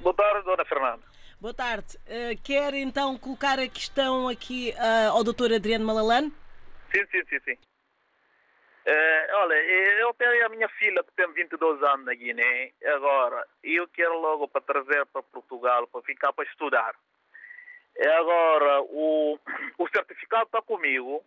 Boa 0.00 0.14
tarde, 0.14 0.44
Dona 0.44 0.64
Fernanda. 0.66 1.13
Boa 1.44 1.52
tarde. 1.52 1.98
Eh, 2.06 2.36
quer 2.42 2.72
então 2.72 3.18
colocar 3.18 3.58
a 3.58 3.68
questão 3.68 4.28
aqui 4.28 4.70
eh, 4.70 5.08
ao 5.08 5.22
Dr. 5.22 5.52
Adriano 5.56 5.84
Malalane? 5.84 6.32
Sim, 6.90 7.04
sim, 7.10 7.22
sim, 7.28 7.38
sim. 7.40 7.58
Eh, 8.86 9.30
olha, 9.34 9.52
eu 9.52 10.14
tenho 10.14 10.46
a 10.46 10.48
minha 10.48 10.66
filha 10.70 11.04
que 11.04 11.12
tem 11.12 11.30
22 11.34 11.82
anos 11.82 12.06
na 12.06 12.14
Guiné, 12.14 12.72
agora, 12.86 13.46
eu 13.62 13.86
quero 13.88 14.18
logo 14.20 14.48
para 14.48 14.62
trazer 14.62 15.04
para 15.04 15.22
Portugal, 15.22 15.86
para 15.88 16.00
ficar 16.00 16.32
para 16.32 16.48
estudar. 16.48 16.94
Agora, 18.18 18.80
o, 18.80 19.38
o 19.76 19.88
certificado 19.88 20.44
está 20.44 20.62
comigo, 20.62 21.22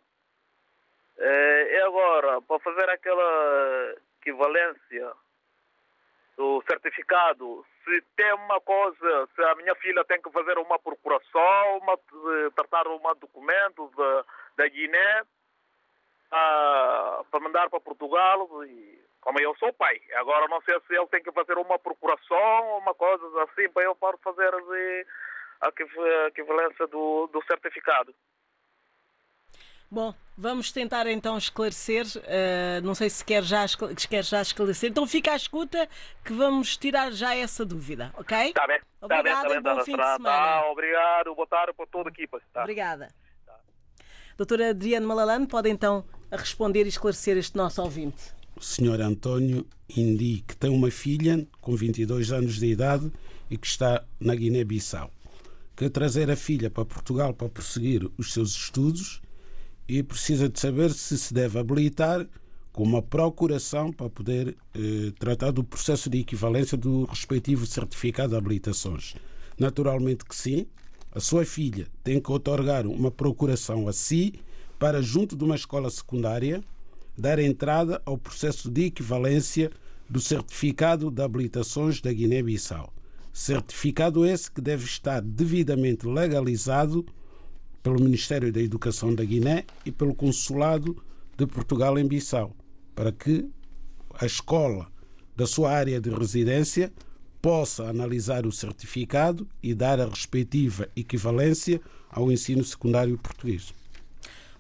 e 1.20 1.82
agora, 1.86 2.42
para 2.42 2.58
fazer 2.62 2.90
aquela 2.90 3.96
equivalência 4.20 5.12
do 6.36 6.64
certificado, 6.68 7.64
se 7.88 8.02
tem 8.18 8.34
uma 8.34 8.60
coisa, 8.60 9.30
se 9.34 9.42
a 9.42 9.56
minha 9.56 9.74
filha 9.76 10.04
tem 10.04 10.22
que 10.22 10.30
fazer 10.32 10.58
uma 10.58 10.78
procuração, 10.78 11.78
uma, 11.78 11.96
de- 11.96 12.52
tratar 12.52 12.86
um 12.88 13.00
documento 13.16 13.90
da, 13.96 14.26
Guiné, 14.68 15.24
ah, 16.32 17.24
para 17.32 17.40
mandar 17.40 17.70
para 17.70 17.80
Portugal, 17.80 18.66
e, 18.66 19.02
como 19.22 19.40
eu 19.40 19.56
sou 19.56 19.72
pai, 19.74 20.00
agora 20.16 20.48
não 20.50 20.62
sei 20.62 20.78
se 20.82 20.94
ele 20.94 21.08
tem 21.08 21.24
que 21.24 21.32
fazer 21.32 21.58
uma 21.58 21.80
procuração, 21.80 22.78
uma 22.78 22.94
coisa 22.94 23.26
assim, 23.44 23.70
para 23.70 23.84
eu 23.84 23.96
poder 23.96 24.18
fazer 24.20 24.54
a 25.62 26.28
equivalência 26.28 26.88
do, 26.88 27.28
do 27.28 27.42
certificado. 27.46 28.14
Bom, 29.90 30.14
vamos 30.38 30.72
tentar 30.72 31.08
então 31.08 31.38
esclarecer. 31.38 32.06
eh, 32.26 32.82
não 32.84 32.94
sei 32.94 33.10
se 33.10 33.24
quer 33.24 33.44
já, 33.44 33.66
quer 34.10 34.24
já 34.24 34.42
esclarecer. 34.42 34.90
Então 34.90 35.08
fica 35.08 35.32
à 35.32 35.36
escuta 35.36 35.88
que 36.24 36.34
vamos 36.34 36.76
tirar 36.76 37.12
já 37.12 37.36
essa 37.36 37.64
dúvida, 37.66 38.14
ok? 38.18 38.50
Está 38.50 38.68
bem? 38.68 38.78
Está 38.78 39.08
bem, 39.08 39.20
Obrigada 39.20 39.48
está 39.48 39.50
bem, 39.50 39.58
e 39.58 39.62
bom 39.62 39.70
dona 39.70 39.84
fim 39.86 39.92
de 39.96 40.04
semana. 40.04 40.24
Tá, 40.24 40.70
obrigado, 40.72 41.36
boa 41.36 41.48
tarde 41.48 41.74
para 41.74 41.88
toda 41.88 42.10
a 42.10 42.12
equipa. 42.12 42.42
Tá. 42.54 42.62
Obrigada. 42.62 43.10
Doutora 44.38 44.70
Adriano 44.70 45.08
Malalane 45.08 45.48
pode 45.48 45.70
então 45.70 46.06
responder 46.32 46.86
e 46.86 46.90
esclarecer 46.90 47.38
este 47.38 47.56
nosso 47.58 47.82
ouvinte. 47.82 48.36
O 48.56 48.62
senhor 48.62 49.02
António 49.02 49.66
Indi, 49.90 50.44
que 50.48 50.56
tem 50.56 50.70
uma 50.70 50.92
filha 50.92 51.48
com 51.62 51.76
22 51.76 52.32
anos 52.32 52.60
de 52.60 52.68
idade 52.68 53.12
e 53.50 53.58
que 53.58 53.66
está 53.66 54.04
na 54.20 54.36
Guiné-Bissau. 54.36 55.10
Quer 55.76 55.90
trazer 55.90 56.30
a 56.30 56.36
filha 56.36 56.70
para 56.70 56.86
Portugal 56.86 57.34
para 57.34 57.50
prosseguir 57.50 58.08
os 58.18 58.34
seus 58.34 58.52
estudos 58.56 59.22
e 59.88 60.04
precisa 60.04 60.50
de 60.50 60.60
saber 60.60 60.92
se 60.92 61.18
se 61.18 61.34
deve 61.34 61.58
habilitar 61.58 62.28
com 62.74 62.84
uma 62.84 63.02
procuração 63.02 63.92
para 63.92 64.10
poder 64.10 64.56
eh, 64.76 65.12
tratar 65.18 65.52
do 65.52 65.64
processo 65.64 66.10
de 66.10 66.20
equivalência 66.20 66.78
do 66.78 67.06
respectivo 67.06 67.66
certificado 67.66 68.30
de 68.30 68.38
habilitações. 68.38 69.16
Naturalmente 69.58 70.26
que 70.26 70.36
sim. 70.36 70.68
A 71.12 71.20
sua 71.20 71.44
filha 71.44 71.88
tem 72.04 72.20
que 72.20 72.32
otorgar 72.32 72.86
uma 72.86 73.10
procuração 73.10 73.88
a 73.88 73.94
si 73.94 74.36
para, 74.78 75.02
junto 75.02 75.36
de 75.36 75.44
uma 75.44 75.56
escola 75.56 75.90
secundária, 75.90 76.64
dar 77.18 77.40
entrada 77.40 78.00
ao 78.06 78.18
processo 78.18 78.70
de 78.70 78.86
equivalência 78.86 79.72
do 80.08 80.22
certificado 80.22 81.10
de 81.10 81.22
habilitações 81.22 82.00
da 82.00 82.14
Guiné-Bissau. 82.14 82.94
Certificado 83.34 84.26
esse 84.26 84.52
que 84.52 84.62
deve 84.62 84.86
estar 84.86 85.22
devidamente 85.22 86.06
legalizado 86.06 87.06
pelo 87.88 88.02
Ministério 88.02 88.52
da 88.52 88.60
Educação 88.60 89.16
da 89.16 89.24
Guiné 89.24 89.64
e 89.86 89.94
pelo 89.94 90.14
Consulado 90.14 91.02
de 91.38 91.48
Portugal 91.48 91.98
em 91.98 92.06
Bissau, 92.06 92.54
para 92.94 93.14
que 93.14 93.48
a 94.20 94.26
escola 94.26 94.92
da 95.38 95.48
sua 95.48 95.72
área 95.72 96.02
de 96.02 96.10
residência 96.10 96.92
possa 97.42 97.86
analisar 97.86 98.46
o 98.46 98.52
certificado 98.52 99.48
e 99.64 99.74
dar 99.74 100.02
a 100.02 100.06
respectiva 100.06 100.90
equivalência 100.98 101.80
ao 102.12 102.30
ensino 102.30 102.62
secundário 102.62 103.18
português. 103.18 103.74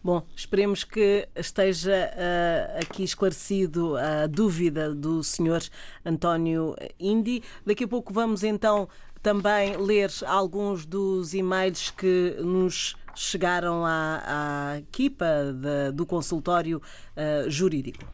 Bom, 0.01 0.25
esperemos 0.33 0.85
que 0.85 1.27
esteja 1.35 2.09
uh, 2.13 2.79
aqui 2.79 3.03
esclarecido 3.03 3.97
a 3.97 4.25
dúvida 4.25 4.95
do 4.95 5.21
Sr. 5.21 5.67
António 6.05 6.77
Indi. 6.97 7.43
Daqui 7.65 7.83
a 7.83 7.87
pouco 7.89 8.13
vamos 8.13 8.41
então 8.41 8.87
também 9.21 9.75
ler 9.75 10.09
alguns 10.25 10.85
dos 10.85 11.33
e-mails 11.33 11.89
que 11.89 12.37
nos 12.39 12.95
chegaram 13.17 13.85
à, 13.85 14.21
à 14.25 14.77
equipa 14.77 15.25
de, 15.53 15.91
do 15.91 16.05
consultório 16.05 16.81
uh, 17.17 17.49
jurídico. 17.49 18.05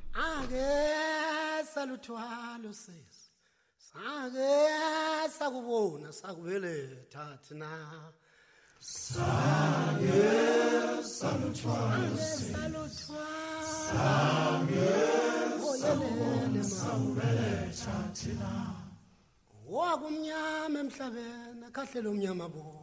wakumnyama 19.74 20.80
emhlabeni 20.80 21.66
akhahlele 21.66 22.08
umnyama 22.10 22.50
bo 22.50 22.83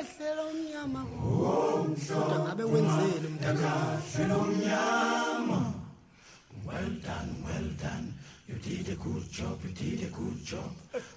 ekhahlele 0.00 0.42
umnyama 0.50 1.02
kodwa 2.08 2.38
ngabe 2.44 2.64
wenzeni 2.64 3.28
mntana? 3.34 3.72
Well 6.66 6.90
done 7.06 7.32
well 7.44 7.68
done. 7.82 8.14
You 8.46 8.56
did 8.58 8.88
a 8.88 8.96
good 8.96 9.30
job 9.30 9.58
you 9.64 9.70
did 9.70 10.02
a 10.04 10.10
good 10.10 10.44
job. 10.44 10.72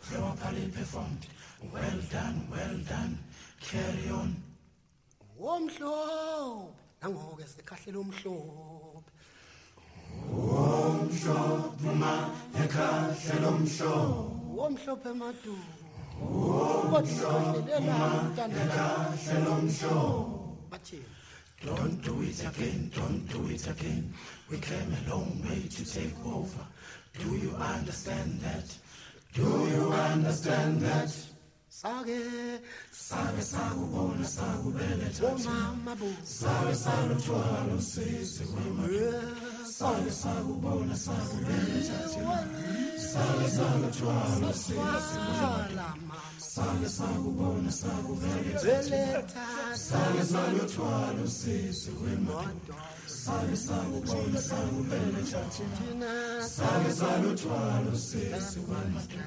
Properly 0.10 0.68
performed. 0.70 1.26
Well 1.74 2.00
done 2.12 2.48
well 2.52 2.78
done. 2.90 3.18
Carry 3.60 4.10
on. 4.10 4.36
Womhlophe. 5.40 6.74
Nangoke 7.02 7.46
sekhahlele 7.54 7.98
umhlophe. 7.98 9.12
Umhlophe 10.32 11.90
uma 11.90 12.14
ekhahlele 12.64 13.48
umhlophe. 13.48 14.32
Womhlophe 14.58 15.14
madu 15.14 15.58
kodwahlelelantandekhahlele 15.58 15.81
umhlophe 15.81 15.81
bathini 15.81 15.81
Don't 21.64 22.02
do 22.02 22.22
it 22.24 22.44
again, 22.46 22.92
don't 22.96 23.28
do 23.30 23.48
it 23.50 23.68
again. 23.68 24.14
We 24.50 24.58
came 24.58 24.96
a 25.06 25.10
long 25.10 25.42
way 25.44 25.62
to 25.70 25.86
take 25.86 26.16
over. 26.26 26.66
Do 27.20 27.36
you 27.38 27.56
understand 27.56 28.40
that? 28.42 28.66
Do 29.34 29.44
you 29.44 29.94
understand 29.94 30.82
that? 30.82 31.12
sake 31.82 32.30
Sake 32.92 33.42
sakubona 33.42 34.26
sakubeletha 34.26 35.28
omama 35.28 35.92
oh, 35.92 35.96
bo 35.96 36.08
Sake 36.24 36.76
saluthwala 36.76 37.74
usisi 37.78 38.44
wema 38.44 38.88
Sake 39.66 40.12
sakubona 40.12 40.96
sakubeletha 40.96 42.10
Sake 42.10 42.61
Sala 43.12 43.48
sala 43.50 43.90
twala 43.92 44.54
twala 44.54 45.94
Sala 46.38 46.88
sakubona 46.98 47.72
sakubeletha 47.72 49.76
Sala 49.76 50.24
sala 50.24 50.64
twala 50.74 51.28
sisi 51.28 51.92
wemoto 52.02 52.74
Sala 53.08 53.56
sakubona 53.56 54.40
sakubeletha 54.50 55.42
thina 55.52 56.42
Sala 56.42 56.92
sala 56.92 57.34
twala 57.36 57.96
sisi 57.96 58.60
wemoto 58.60 59.20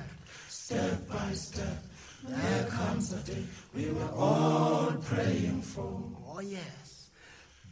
Step 0.49 1.09
by 1.09 1.33
step 1.35 1.79
there 2.27 2.65
comes 2.71 3.13
a 3.13 3.19
day 3.19 3.45
we 3.75 3.91
were 3.91 4.11
all 4.17 4.93
praying 5.03 5.61
for. 5.61 6.01
Oh 6.27 6.41
yes. 6.41 7.11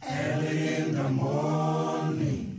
Early 0.07 0.75
in 0.75 0.93
the 0.93 1.09
morning 1.09 2.52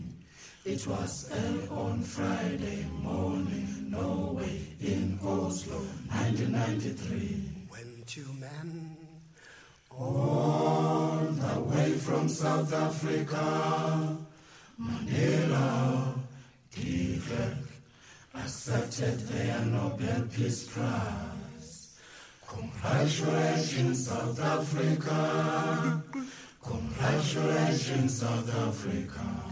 it 0.64 0.86
was 0.86 1.30
early 1.32 1.68
on 1.68 2.00
Friday 2.02 2.86
morning, 3.02 3.90
Norway 3.90 4.60
in 4.80 5.18
Oslo, 5.22 5.76
1993. 6.08 7.50
when 7.68 8.02
two 8.06 8.26
men 8.38 8.96
All 9.90 11.20
the 11.30 11.60
way 11.60 11.92
from 11.92 12.28
South 12.28 12.72
Africa, 12.72 14.16
Mandela, 14.80 16.14
de 16.74 17.20
Klerk 17.20 17.58
accepted 18.34 19.20
their 19.28 19.60
Nobel 19.66 20.22
Peace 20.32 20.66
Prize. 20.66 22.00
Congratulations, 22.48 24.08
South 24.08 24.40
Africa. 24.40 26.02
Congratulations, 26.60 28.18
South 28.18 28.52
Africa. 28.52 29.43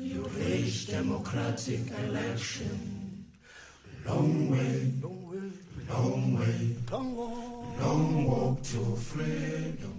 You 0.00 0.22
reached 0.38 0.90
democratic 0.90 1.80
election. 2.06 3.26
Long 4.06 4.48
way, 4.48 4.92
long 5.88 6.38
way, 6.38 6.76
long 6.90 8.24
walk 8.24 8.62
to 8.62 8.96
freedom. 8.96 9.97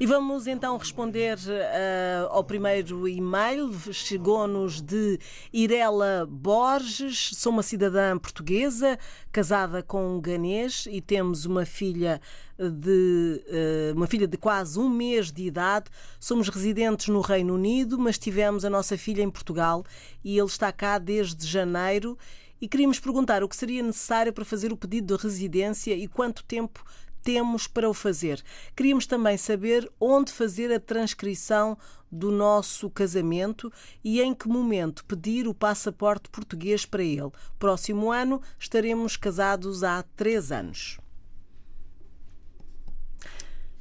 E 0.00 0.06
vamos 0.06 0.48
então 0.48 0.76
responder 0.76 1.38
uh, 1.38 2.26
ao 2.30 2.42
primeiro 2.42 3.06
e-mail. 3.06 3.72
Chegou-nos 3.92 4.80
de 4.80 5.20
Irela 5.52 6.26
Borges. 6.28 7.30
Sou 7.34 7.52
uma 7.52 7.62
cidadã 7.62 8.18
portuguesa, 8.18 8.98
casada 9.30 9.82
com 9.82 10.16
um 10.16 10.20
ganês 10.20 10.88
e 10.90 11.00
temos 11.00 11.46
uma 11.46 11.64
filha 11.64 12.20
de 12.58 13.42
uh, 13.46 13.96
uma 13.96 14.08
filha 14.08 14.26
de 14.26 14.36
quase 14.36 14.78
um 14.78 14.88
mês 14.88 15.30
de 15.30 15.44
idade. 15.44 15.86
Somos 16.18 16.48
residentes 16.48 17.06
no 17.08 17.20
Reino 17.20 17.54
Unido, 17.54 17.96
mas 17.96 18.18
tivemos 18.18 18.64
a 18.64 18.70
nossa 18.70 18.98
filha 18.98 19.22
em 19.22 19.30
Portugal 19.30 19.84
e 20.24 20.36
ele 20.36 20.48
está 20.48 20.72
cá 20.72 20.98
desde 20.98 21.46
janeiro. 21.46 22.18
E 22.60 22.68
queríamos 22.68 22.98
perguntar 22.98 23.42
o 23.42 23.48
que 23.48 23.56
seria 23.56 23.82
necessário 23.82 24.32
para 24.32 24.44
fazer 24.44 24.72
o 24.72 24.76
pedido 24.76 25.16
de 25.16 25.22
residência 25.22 25.94
e 25.94 26.08
quanto 26.08 26.42
tempo 26.44 26.82
temos 27.24 27.66
para 27.66 27.88
o 27.88 27.94
fazer. 27.94 28.44
Queríamos 28.76 29.06
também 29.06 29.36
saber 29.38 29.90
onde 29.98 30.30
fazer 30.30 30.70
a 30.70 30.78
transcrição 30.78 31.76
do 32.12 32.30
nosso 32.30 32.88
casamento 32.90 33.72
e 34.04 34.20
em 34.20 34.32
que 34.34 34.46
momento 34.46 35.04
pedir 35.06 35.48
o 35.48 35.54
passaporte 35.54 36.28
português 36.28 36.86
para 36.86 37.02
ele. 37.02 37.32
Próximo 37.58 38.12
ano 38.12 38.40
estaremos 38.58 39.16
casados 39.16 39.82
há 39.82 40.04
três 40.14 40.52
anos. 40.52 41.00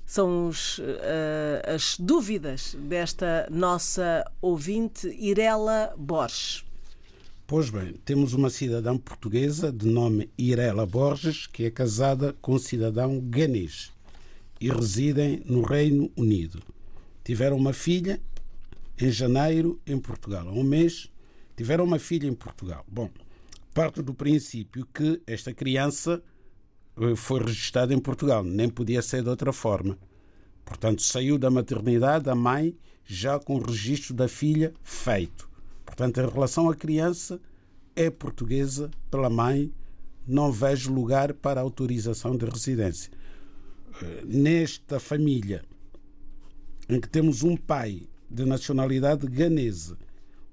São 0.06 0.48
os, 0.48 0.78
uh, 0.78 1.74
as 1.76 1.98
dúvidas 1.98 2.76
desta 2.80 3.48
nossa 3.52 4.24
ouvinte 4.42 5.08
Irela 5.20 5.94
Borges. 5.98 6.63
Pois 7.46 7.70
bem, 7.70 7.94
temos 8.06 8.34
uma 8.34 8.50
cidadã 8.50 8.98
portuguesa 8.98 9.70
de 9.70 9.86
nome 9.86 10.30
Irela 10.38 10.86
Borges, 10.86 11.46
que 11.46 11.66
é 11.66 11.70
casada 11.70 12.34
com 12.42 12.54
um 12.54 12.58
cidadão 12.58 13.20
ganês 13.20 13.92
e 14.62 14.70
residem 14.70 15.44
no 15.46 15.62
Reino 15.62 16.10
Unido. 16.16 16.64
Tiveram 17.22 17.58
uma 17.58 17.74
filha 17.74 18.22
em 18.98 19.12
janeiro 19.12 19.80
em 19.86 20.00
Portugal. 20.00 20.48
Há 20.48 20.52
um 20.54 20.64
mês 20.64 21.12
tiveram 21.56 21.84
uma 21.84 22.00
filha 22.00 22.28
em 22.28 22.34
Portugal. 22.34 22.86
Bom, 22.88 23.10
parto 23.74 24.02
do 24.02 24.14
princípio 24.14 24.88
que 24.94 25.22
esta 25.28 25.54
criança 25.54 26.24
foi 27.18 27.42
registrada 27.42 27.94
em 27.94 28.00
Portugal, 28.00 28.42
nem 28.42 28.70
podia 28.70 29.02
ser 29.02 29.22
de 29.22 29.30
outra 29.30 29.52
forma. 29.52 29.98
Portanto, 30.64 31.02
saiu 31.02 31.38
da 31.38 31.52
maternidade 31.52 32.30
a 32.30 32.36
mãe 32.36 32.74
já 33.04 33.38
com 33.38 33.58
o 33.58 33.62
registro 33.62 34.14
da 34.14 34.30
filha 34.30 34.74
feito. 34.82 35.52
Portanto, 35.96 36.22
em 36.22 36.28
relação 36.28 36.68
à 36.72 36.76
criança, 36.76 37.40
é 37.96 38.10
portuguesa 38.10 38.90
pela 39.12 39.30
mãe, 39.30 39.72
não 40.28 40.52
vejo 40.52 40.92
lugar 40.92 41.36
para 41.36 41.62
autorização 41.62 42.36
de 42.36 42.46
residência. 42.46 43.12
Eh, 44.02 44.24
Nesta 44.26 45.00
família, 45.00 45.64
em 46.90 47.00
que 47.00 47.08
temos 47.08 47.44
um 47.44 47.56
pai 47.56 48.08
de 48.28 48.44
nacionalidade 48.44 49.28
ganesa, 49.28 49.96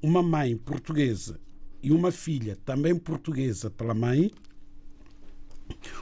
uma 0.03 0.23
mãe 0.23 0.59
portuguesa 0.59 1.41
e 1.83 1.91
uma 1.91 2.13
filha 2.13 2.59
também 2.63 2.95
portuguesa 2.95 3.71
pela 3.71 3.95
mãe, 3.95 4.31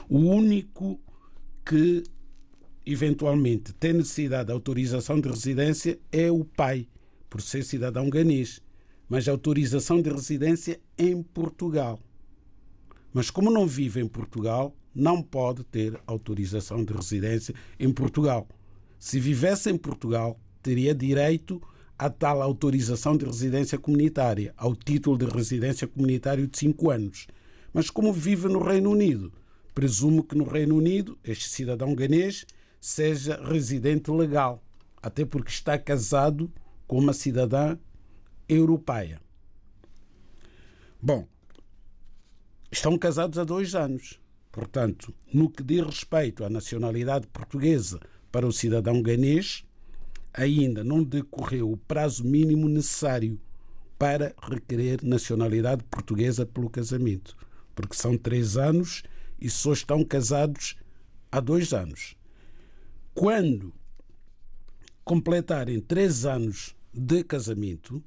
o 0.09 0.17
único 0.17 0.99
que 1.65 2.03
eventualmente 2.85 3.71
tem 3.71 3.93
necessidade 3.93 4.47
de 4.47 4.51
autorização 4.51 5.21
de 5.21 5.29
residência 5.29 5.97
é 6.11 6.29
o 6.29 6.43
pai, 6.43 6.89
por 7.29 7.41
ser 7.41 7.63
cidadão 7.63 8.09
ganês, 8.09 8.61
mas 9.09 9.27
autorização 9.27 10.01
de 10.01 10.09
residência 10.09 10.79
em 10.97 11.21
Portugal. 11.23 11.99
Mas 13.11 13.31
como 13.31 13.49
não 13.49 13.65
vive 13.65 13.99
em 13.99 14.07
Portugal, 14.07 14.75
não 14.93 15.21
pode 15.21 15.63
ter 15.63 15.99
autorização 16.05 16.83
de 16.83 16.93
residência 16.93 17.55
em 17.79 17.91
Portugal. 17.91 18.47
Se 18.99 19.19
vivesse 19.19 19.71
em 19.71 19.77
Portugal, 19.77 20.39
teria 20.61 20.93
direito 20.93 21.61
a 21.97 22.09
tal 22.09 22.41
autorização 22.41 23.17
de 23.17 23.25
residência 23.25 23.77
comunitária, 23.77 24.53
ao 24.55 24.75
título 24.75 25.17
de 25.17 25.25
residência 25.25 25.87
comunitário 25.87 26.47
de 26.47 26.57
5 26.57 26.91
anos. 26.91 27.27
Mas 27.73 27.89
como 27.89 28.13
vive 28.13 28.47
no 28.47 28.61
Reino 28.61 28.91
Unido, 28.91 29.33
presumo 29.73 30.23
que 30.23 30.35
no 30.37 30.43
Reino 30.43 30.75
Unido 30.75 31.17
este 31.23 31.49
cidadão 31.49 31.95
ganês 31.95 32.45
seja 32.79 33.41
residente 33.43 34.11
legal, 34.11 34.63
até 35.01 35.25
porque 35.25 35.49
está 35.49 35.77
casado 35.77 36.51
com 36.87 36.97
uma 36.97 37.13
cidadã 37.13 37.77
europeia. 38.49 39.21
Bom, 41.01 41.27
estão 42.71 42.97
casados 42.97 43.37
há 43.37 43.43
dois 43.43 43.75
anos. 43.75 44.19
Portanto, 44.51 45.13
no 45.31 45.49
que 45.49 45.63
diz 45.63 45.85
respeito 45.85 46.43
à 46.43 46.49
nacionalidade 46.49 47.27
portuguesa 47.27 47.99
para 48.31 48.47
o 48.47 48.51
cidadão 48.51 49.01
ganês, 49.01 49.63
ainda 50.33 50.83
não 50.83 51.03
decorreu 51.03 51.71
o 51.71 51.77
prazo 51.77 52.25
mínimo 52.25 52.67
necessário 52.67 53.39
para 53.97 54.33
requerer 54.41 55.03
nacionalidade 55.03 55.83
portuguesa 55.83 56.45
pelo 56.45 56.69
casamento, 56.69 57.35
porque 57.75 57.95
são 57.95 58.17
três 58.17 58.57
anos 58.57 59.03
e 59.39 59.49
só 59.49 59.73
estão 59.73 60.03
casados 60.03 60.75
há 61.31 61.39
dois 61.39 61.73
anos. 61.73 62.15
Quando 63.13 63.73
completarem 65.03 65.79
três 65.79 66.25
anos 66.25 66.75
de 66.93 67.23
casamento 67.23 68.03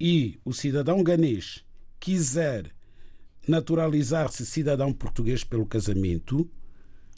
e 0.00 0.40
o 0.44 0.52
cidadão 0.54 1.02
ganês 1.02 1.62
quiser 2.00 2.74
naturalizar-se 3.46 4.46
cidadão 4.46 4.92
português 4.92 5.44
pelo 5.44 5.66
casamento, 5.66 6.50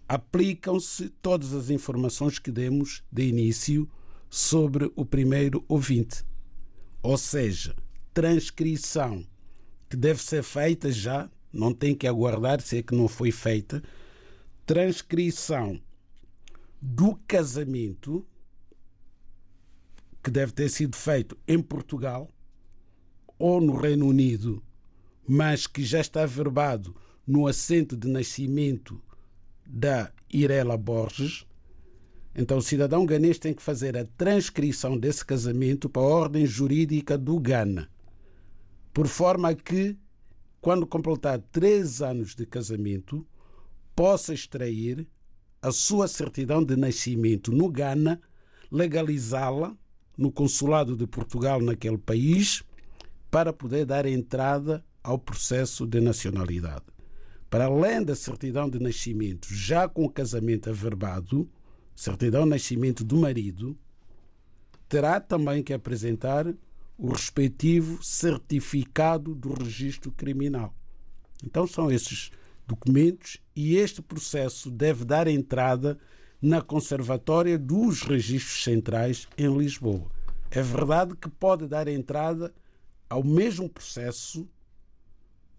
aplicam-se 0.09 1.09
todas 1.23 1.53
as 1.53 1.71
informações 1.71 2.39
que 2.39 2.51
demos 2.51 3.05
de 3.11 3.25
início 3.25 3.89
sobre 4.29 4.91
o 4.97 5.05
primeiro 5.05 5.65
ouvinte. 5.69 6.25
Ou 7.03 7.17
seja, 7.17 7.77
transcrição 8.13 9.25
que 9.89 9.97
deve 9.97 10.23
ser 10.23 10.43
feita 10.43 10.91
já, 10.91 11.31
não 11.53 11.73
tem 11.73 11.95
que 11.95 12.07
aguardar 12.07 12.61
se 12.61 12.79
é 12.79 12.83
que 12.83 12.95
não 12.95 13.07
foi 13.07 13.31
feita, 13.31 13.83
transcrição 14.65 15.81
do 16.81 17.15
casamento 17.29 18.27
que 20.23 20.31
deve 20.31 20.53
ter 20.53 20.69
sido 20.69 20.97
feito 20.97 21.37
em 21.47 21.61
Portugal 21.61 22.29
ou 23.43 23.61
no 23.61 23.75
Reino 23.75 24.07
Unido, 24.07 24.63
mas 25.27 25.67
que 25.67 25.83
já 25.83 25.99
está 25.99 26.25
verbado 26.25 26.95
no 27.27 27.49
assento 27.49 27.97
de 27.97 28.07
nascimento 28.07 29.03
da 29.67 30.13
Irela 30.33 30.77
Borges. 30.77 31.45
Então, 32.37 32.59
o 32.59 32.63
cidadão 32.63 33.05
ganês 33.05 33.41
tem 33.41 33.53
que 33.53 33.61
fazer 33.61 33.97
a 33.97 34.05
transcrição 34.05 34.97
desse 34.97 35.25
casamento 35.25 35.89
para 35.89 36.03
a 36.03 36.07
ordem 36.07 36.47
jurídica 36.47 37.19
do 37.19 37.37
Ghana, 37.41 37.91
por 38.95 39.09
forma 39.09 39.53
que, 39.57 39.97
quando 40.61 40.87
completar 40.87 41.41
três 41.51 42.01
anos 42.01 42.37
de 42.37 42.47
casamento, 42.47 43.27
possa 43.97 44.33
extrair 44.33 45.05
a 45.61 45.73
sua 45.73 46.07
certidão 46.07 46.63
de 46.63 46.77
nascimento 46.77 47.51
no 47.51 47.69
Ghana, 47.69 48.21
legalizá-la 48.71 49.77
no 50.17 50.31
consulado 50.31 50.97
de 50.97 51.09
Portugal 51.09 51.61
naquele 51.61 51.99
país, 51.99 52.63
para 53.33 53.51
poder 53.51 53.87
dar 53.87 54.05
entrada 54.05 54.85
ao 55.03 55.19
processo 55.19 55.87
de 55.87 56.03
nacionalidade. 56.03 56.85
Para 57.49 57.65
além 57.65 58.05
da 58.05 58.15
certidão 58.15 58.69
de 58.69 58.79
nascimento, 58.79 59.49
já 59.51 59.89
com 59.89 60.05
o 60.05 60.11
casamento 60.11 60.69
averbado, 60.69 61.51
certidão 61.97 62.45
de 62.45 62.51
nascimento 62.51 63.03
do 63.03 63.17
marido, 63.17 63.75
terá 64.87 65.19
também 65.19 65.63
que 65.63 65.73
apresentar 65.73 66.47
o 66.99 67.09
respectivo 67.09 68.05
certificado 68.05 69.35
do 69.35 69.55
registro 69.55 70.13
criminal. 70.13 70.75
Então 71.43 71.67
são 71.67 71.91
esses 71.91 72.31
documentos 72.67 73.39
e 73.57 73.77
este 73.77 74.03
processo 74.03 74.71
deve 74.71 75.07
dar 75.07 75.27
entrada 75.27 75.99
na 76.41 76.61
Conservatória 76.61 77.59
dos 77.59 78.03
Registros 78.03 78.63
Centrais 78.63 79.27
em 79.39 79.57
Lisboa. 79.57 80.11
É 80.51 80.61
verdade 80.61 81.17
que 81.17 81.31
pode 81.31 81.67
dar 81.67 81.89
entrada 81.89 82.53
ao 83.13 83.23
mesmo 83.23 83.69
processo 83.69 84.49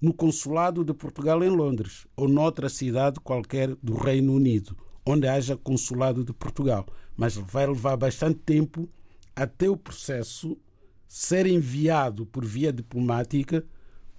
no 0.01 0.11
Consulado 0.11 0.83
de 0.83 0.91
Portugal 0.91 1.43
em 1.43 1.49
Londres 1.49 2.07
ou 2.15 2.27
noutra 2.27 2.67
cidade 2.67 3.19
qualquer 3.19 3.75
do 3.75 3.93
Reino 3.93 4.33
Unido, 4.33 4.75
onde 5.05 5.27
haja 5.27 5.55
Consulado 5.55 6.23
de 6.23 6.33
Portugal. 6.33 6.83
Mas 7.15 7.35
vai 7.35 7.67
levar 7.67 7.95
bastante 7.95 8.39
tempo 8.39 8.89
até 9.35 9.69
o 9.69 9.77
processo 9.77 10.57
ser 11.07 11.45
enviado 11.45 12.25
por 12.25 12.43
via 12.43 12.73
diplomática 12.73 13.63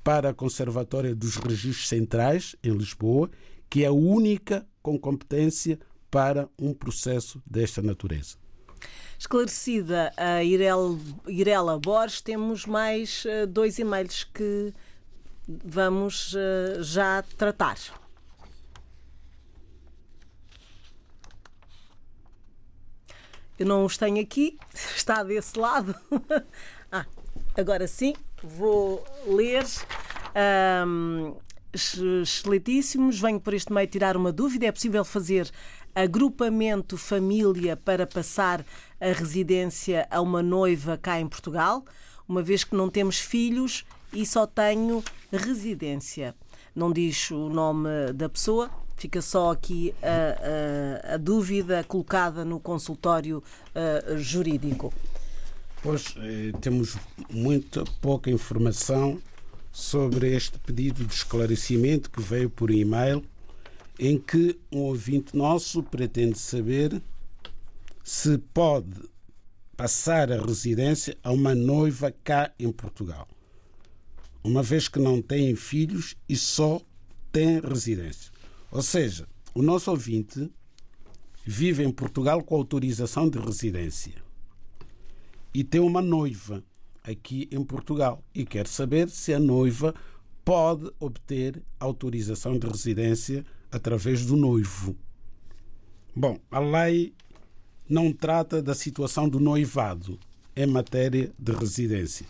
para 0.05 0.30
a 0.30 0.35
Conservatória 0.35 1.12
dos 1.12 1.35
Registros 1.35 1.89
Centrais, 1.89 2.55
em 2.62 2.70
Lisboa, 2.70 3.28
que 3.68 3.82
é 3.82 3.89
a 3.89 3.93
única 3.93 4.64
com 4.80 4.97
competência 4.97 5.76
para 6.09 6.49
um 6.57 6.72
processo 6.72 7.43
desta 7.45 7.82
natureza. 7.82 8.43
Esclarecida 9.25 10.12
a 10.18 10.45
Irel, 10.45 10.99
Irela 11.27 11.79
Borges, 11.79 12.20
temos 12.20 12.66
mais 12.66 13.25
uh, 13.25 13.47
dois 13.47 13.79
e-mails 13.79 14.22
que 14.22 14.70
vamos 15.49 16.35
uh, 16.35 16.83
já 16.83 17.22
tratar. 17.39 17.79
Eu 23.59 23.64
não 23.64 23.87
os 23.87 23.97
tenho 23.97 24.20
aqui, 24.20 24.59
está 24.95 25.22
desse 25.22 25.59
lado. 25.59 25.95
ah, 26.93 27.07
agora 27.57 27.89
sim, 27.89 28.14
vou 28.43 29.03
ler. 29.27 29.64
Um, 30.87 31.35
excelentíssimos, 31.75 33.20
venho 33.20 33.41
por 33.41 33.53
este 33.55 33.72
meio 33.72 33.89
tirar 33.89 34.16
uma 34.16 34.33
dúvida. 34.33 34.66
É 34.66 34.72
possível 34.72 35.05
fazer 35.05 35.51
agrupamento 35.95 36.97
família 36.97 37.77
para 37.77 38.07
passar 38.07 38.64
a 39.01 39.12
residência 39.12 40.07
a 40.11 40.20
uma 40.20 40.43
noiva 40.43 40.97
cá 40.97 41.20
em 41.20 41.29
Portugal, 41.29 41.85
uma 42.29 42.43
vez 42.43 42.64
que 42.64 42.75
não 42.75 42.89
temos 42.89 43.18
filhos 43.18 43.85
e 44.12 44.25
só 44.25 44.47
tenho 44.47 45.03
residência. 45.33 46.35
Não 46.75 46.91
diz 46.93 47.31
o 47.31 47.49
nome 47.49 47.89
da 48.14 48.29
pessoa, 48.29 48.70
fica 48.97 49.20
só 49.20 49.53
aqui 49.53 49.95
a, 50.03 51.11
a, 51.11 51.14
a 51.14 51.16
dúvida 51.16 51.85
colocada 51.85 52.45
no 52.45 52.59
consultório 52.59 53.43
uh, 53.75 54.18
jurídico. 54.18 54.93
Pois 55.83 56.14
eh, 56.16 56.51
temos 56.62 56.97
muita 57.31 57.85
pouca 58.01 58.31
informação 58.31 59.20
sobre 59.75 60.33
este 60.33 60.57
pedido 60.61 61.05
de 61.05 61.12
esclarecimento 61.12 62.09
que 62.09 62.22
veio 62.22 62.49
por 62.49 62.70
e-mail, 62.70 63.25
em 63.99 64.16
que 64.16 64.57
um 64.70 64.83
ouvinte 64.83 65.37
nosso 65.37 65.83
pretende 65.83 66.39
saber 66.39 67.03
se 68.05 68.39
pode 68.39 68.95
passar 69.77 70.31
a 70.31 70.41
residência 70.41 71.18
a 71.25 71.33
uma 71.33 71.57
noiva 71.57 72.14
cá 72.22 72.53
em 72.57 72.70
Portugal, 72.70 73.27
uma 74.45 74.62
vez 74.62 74.87
que 74.87 75.01
não 75.01 75.20
tem 75.20 75.57
filhos 75.57 76.14
e 76.29 76.37
só 76.37 76.81
tem 77.33 77.59
residência. 77.59 78.31
Ou 78.70 78.81
seja, 78.81 79.27
o 79.53 79.61
nosso 79.61 79.91
ouvinte 79.91 80.49
vive 81.45 81.83
em 81.83 81.91
Portugal 81.91 82.45
com 82.45 82.55
autorização 82.55 83.29
de 83.29 83.41
residência 83.41 84.14
e 85.53 85.64
tem 85.64 85.81
uma 85.81 86.01
noiva 86.01 86.62
aqui 87.05 87.46
em 87.52 87.62
Portugal 87.62 88.24
e 88.34 88.44
quer 88.44 88.66
saber 88.66 89.11
se 89.11 89.32
a 89.34 89.38
noiva 89.38 89.94
pode 90.44 90.90
obter 90.98 91.62
autorização 91.78 92.59
de 92.59 92.66
residência 92.66 93.44
através 93.70 94.24
do 94.24 94.36
noivo. 94.36 94.96
Bom, 96.16 96.38
a 96.50 96.59
lei 96.59 97.14
não 97.88 98.12
trata 98.12 98.62
da 98.62 98.74
situação 98.74 99.28
do 99.28 99.38
noivado, 99.38 100.18
em 100.57 100.66
matéria 100.66 101.32
de 101.38 101.52
residência. 101.52 102.26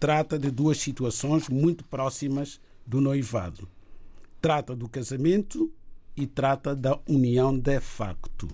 Trata 0.00 0.38
de 0.38 0.50
duas 0.50 0.78
situações 0.78 1.48
muito 1.48 1.84
próximas 1.84 2.60
do 2.86 3.00
noivado. 3.00 3.68
Trata 4.40 4.74
do 4.74 4.88
casamento 4.88 5.72
e 6.16 6.26
trata 6.26 6.74
da 6.74 6.98
união 7.06 7.56
de 7.56 7.80
facto. 7.80 8.48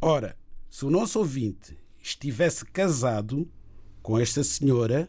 Ora, 0.00 0.36
se 0.70 0.84
o 0.84 0.90
nosso 0.90 1.18
ouvinte 1.18 1.76
estivesse 2.00 2.64
casado 2.64 3.48
com 4.02 4.18
esta 4.18 4.42
senhora, 4.42 5.08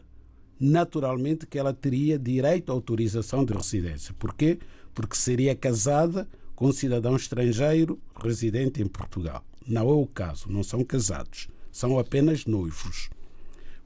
naturalmente 0.58 1.46
que 1.46 1.58
ela 1.58 1.72
teria 1.72 2.18
direito 2.18 2.70
à 2.70 2.74
autorização 2.74 3.44
de 3.44 3.52
residência. 3.52 4.14
Porquê? 4.18 4.58
Porque 4.94 5.16
seria 5.16 5.54
casada 5.54 6.28
com 6.54 6.66
um 6.66 6.72
cidadão 6.72 7.16
estrangeiro 7.16 7.98
residente 8.22 8.82
em 8.82 8.86
Portugal. 8.86 9.44
Não 9.66 9.88
é 9.88 9.92
o 9.92 10.06
caso, 10.06 10.50
não 10.50 10.62
são 10.62 10.84
casados, 10.84 11.48
são 11.72 11.98
apenas 11.98 12.44
noivos. 12.44 13.08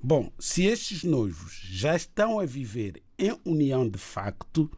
Bom, 0.03 0.31
se 0.39 0.65
estes 0.65 1.05
noivos 1.05 1.61
já 1.71 1.95
estão 1.95 2.39
a 2.41 2.45
viver 2.45 3.03
em 3.19 3.39
união 3.45 3.89
de 3.89 3.99
facto 3.99 4.71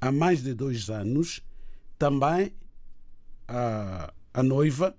há 0.00 0.10
mais 0.10 0.42
de 0.42 0.52
dois 0.52 0.90
anos, 0.90 1.40
também 1.98 2.52
a, 3.48 4.12
a 4.32 4.42
noiva 4.42 4.94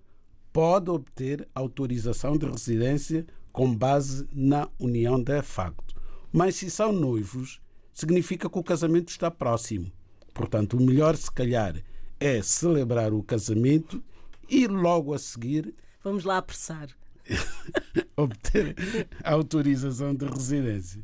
pode 0.51 0.89
obter 0.89 1.47
autorização 1.53 2.37
de 2.37 2.45
residência 2.45 3.27
com 3.55 3.73
base 3.73 4.27
na 4.33 4.67
união 4.77 5.17
de 5.23 5.41
facto. 5.41 5.95
Mas 6.29 6.57
se 6.57 6.69
são 6.69 6.91
noivos, 6.91 7.61
significa 7.93 8.49
que 8.49 8.59
o 8.59 8.63
casamento 8.63 9.07
está 9.07 9.31
próximo. 9.31 9.89
Portanto, 10.33 10.75
o 10.75 10.81
melhor, 10.81 11.15
se 11.15 11.31
calhar, 11.31 11.81
é 12.19 12.41
celebrar 12.41 13.13
o 13.13 13.23
casamento 13.23 14.03
e 14.49 14.67
logo 14.67 15.13
a 15.13 15.17
seguir 15.17 15.73
Vamos 16.03 16.25
lá 16.25 16.37
apressar. 16.37 16.89
obter 18.17 18.75
a 19.23 19.31
autorização 19.31 20.13
de 20.13 20.25
residência. 20.25 21.01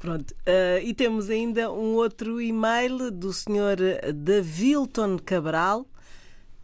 Pronto. 0.00 0.30
Uh, 0.30 0.80
e 0.84 0.94
temos 0.94 1.28
ainda 1.28 1.72
um 1.72 1.94
outro 1.96 2.40
e-mail 2.40 3.10
do 3.10 3.32
Sr. 3.32 4.12
Davilton 4.14 5.18
Cabral. 5.18 5.84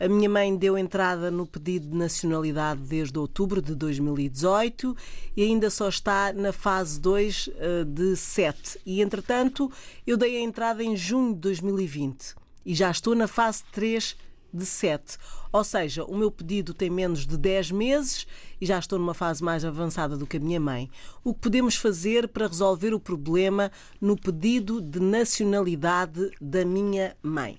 A 0.04 0.08
minha 0.08 0.28
mãe 0.28 0.54
deu 0.54 0.76
entrada 0.76 1.30
no 1.30 1.46
pedido 1.46 1.88
de 1.88 1.96
nacionalidade 1.96 2.82
desde 2.82 3.18
outubro 3.18 3.62
de 3.62 3.74
2018 3.74 4.94
e 5.34 5.42
ainda 5.42 5.70
só 5.70 5.88
está 5.88 6.30
na 6.30 6.52
fase 6.52 7.00
2 7.00 7.46
uh, 7.46 7.84
de 7.86 8.14
7. 8.14 8.80
E, 8.84 9.00
entretanto, 9.00 9.72
eu 10.06 10.18
dei 10.18 10.36
a 10.36 10.40
entrada 10.42 10.84
em 10.84 10.94
junho 10.94 11.32
de 11.32 11.40
2020 11.40 12.34
e 12.66 12.74
já 12.74 12.90
estou 12.90 13.14
na 13.14 13.26
fase 13.26 13.64
3 13.72 14.14
de 14.52 14.66
7. 14.66 15.16
Ou 15.50 15.64
seja, 15.64 16.04
o 16.04 16.14
meu 16.14 16.30
pedido 16.30 16.74
tem 16.74 16.90
menos 16.90 17.26
de 17.26 17.38
10 17.38 17.70
meses 17.70 18.26
e 18.60 18.66
já 18.66 18.78
estou 18.78 18.98
numa 18.98 19.14
fase 19.14 19.42
mais 19.42 19.64
avançada 19.64 20.18
do 20.18 20.26
que 20.26 20.36
a 20.36 20.40
minha 20.40 20.60
mãe. 20.60 20.90
O 21.24 21.32
que 21.32 21.40
podemos 21.40 21.76
fazer 21.76 22.28
para 22.28 22.46
resolver 22.46 22.92
o 22.92 23.00
problema 23.00 23.72
no 23.98 24.18
pedido 24.18 24.82
de 24.82 25.00
nacionalidade 25.00 26.30
da 26.38 26.62
minha 26.62 27.16
mãe? 27.22 27.58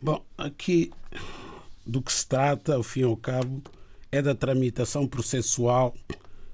Bom, 0.00 0.24
aqui 0.38 0.92
do 1.90 2.00
que 2.00 2.12
se 2.12 2.26
trata, 2.26 2.74
ao 2.74 2.82
fim 2.82 3.00
e 3.00 3.04
ao 3.04 3.16
cabo, 3.16 3.62
é 4.10 4.22
da 4.22 4.34
tramitação 4.34 5.06
processual 5.06 5.94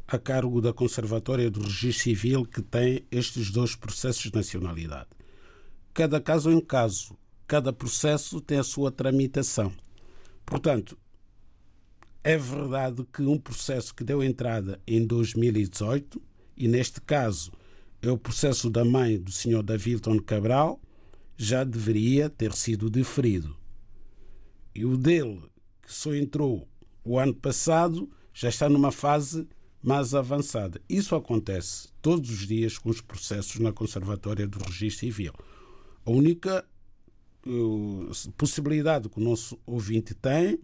a 0.09 0.19
cargo 0.19 0.61
da 0.61 0.73
Conservatória 0.73 1.51
do 1.51 1.61
Registro 1.61 2.05
Civil 2.05 2.45
que 2.45 2.63
tem 2.63 3.05
estes 3.11 3.51
dois 3.51 3.77
processos 3.77 4.23
de 4.23 4.35
nacionalidade. 4.35 5.09
Cada 5.93 6.21
caso 6.21 6.51
é 6.51 6.55
um 6.55 6.61
caso 6.61 7.17
cada 7.47 7.73
processo 7.73 8.41
tem 8.41 8.59
a 8.59 8.65
sua 8.65 8.91
tramitação. 8.91 9.73
Portanto, 10.45 10.99
é 12.25 12.37
verdade 12.37 13.07
que 13.13 13.23
um 13.23 13.39
processo 13.39 13.95
que 13.95 14.03
deu 14.03 14.23
entrada 14.23 14.81
em 14.87 15.07
2018, 15.07 16.21
e 16.57 16.67
neste 16.67 17.01
caso 17.01 17.53
é 18.03 18.11
o 18.11 18.19
processo 18.19 18.69
da 18.69 18.85
mãe 18.85 19.19
do 19.19 19.31
Sr. 19.31 19.63
Davilton 19.63 20.19
Cabral, 20.19 20.81
já 21.37 21.63
deveria 21.63 22.29
ter 22.29 22.53
sido 22.53 22.91
deferido. 22.91 23.57
E 24.77 24.85
o 24.85 24.97
dele, 24.97 25.43
que 25.83 25.93
só 25.93 26.15
entrou 26.15 26.69
o 27.05 27.19
ano 27.19 27.35
passado, 27.35 28.11
já 28.35 28.49
está 28.49 28.69
numa 28.69 28.93
fase 28.93 29.49
mais 29.83 30.15
avançada. 30.15 30.81
Isso 30.89 31.15
acontece 31.15 31.89
todos 32.03 32.29
os 32.31 32.47
dias 32.47 32.77
com 32.77 32.91
os 32.91 33.01
processos 33.01 33.59
na 33.59 33.73
Conservatória 33.73 34.47
do 34.47 34.59
Registro 34.59 35.07
Civil. 35.07 35.33
A 36.05 36.11
única 36.11 36.65
possibilidade 38.37 39.09
que 39.09 39.21
o 39.21 39.23
nosso 39.23 39.59
ouvinte 39.65 40.15
tem 40.15 40.59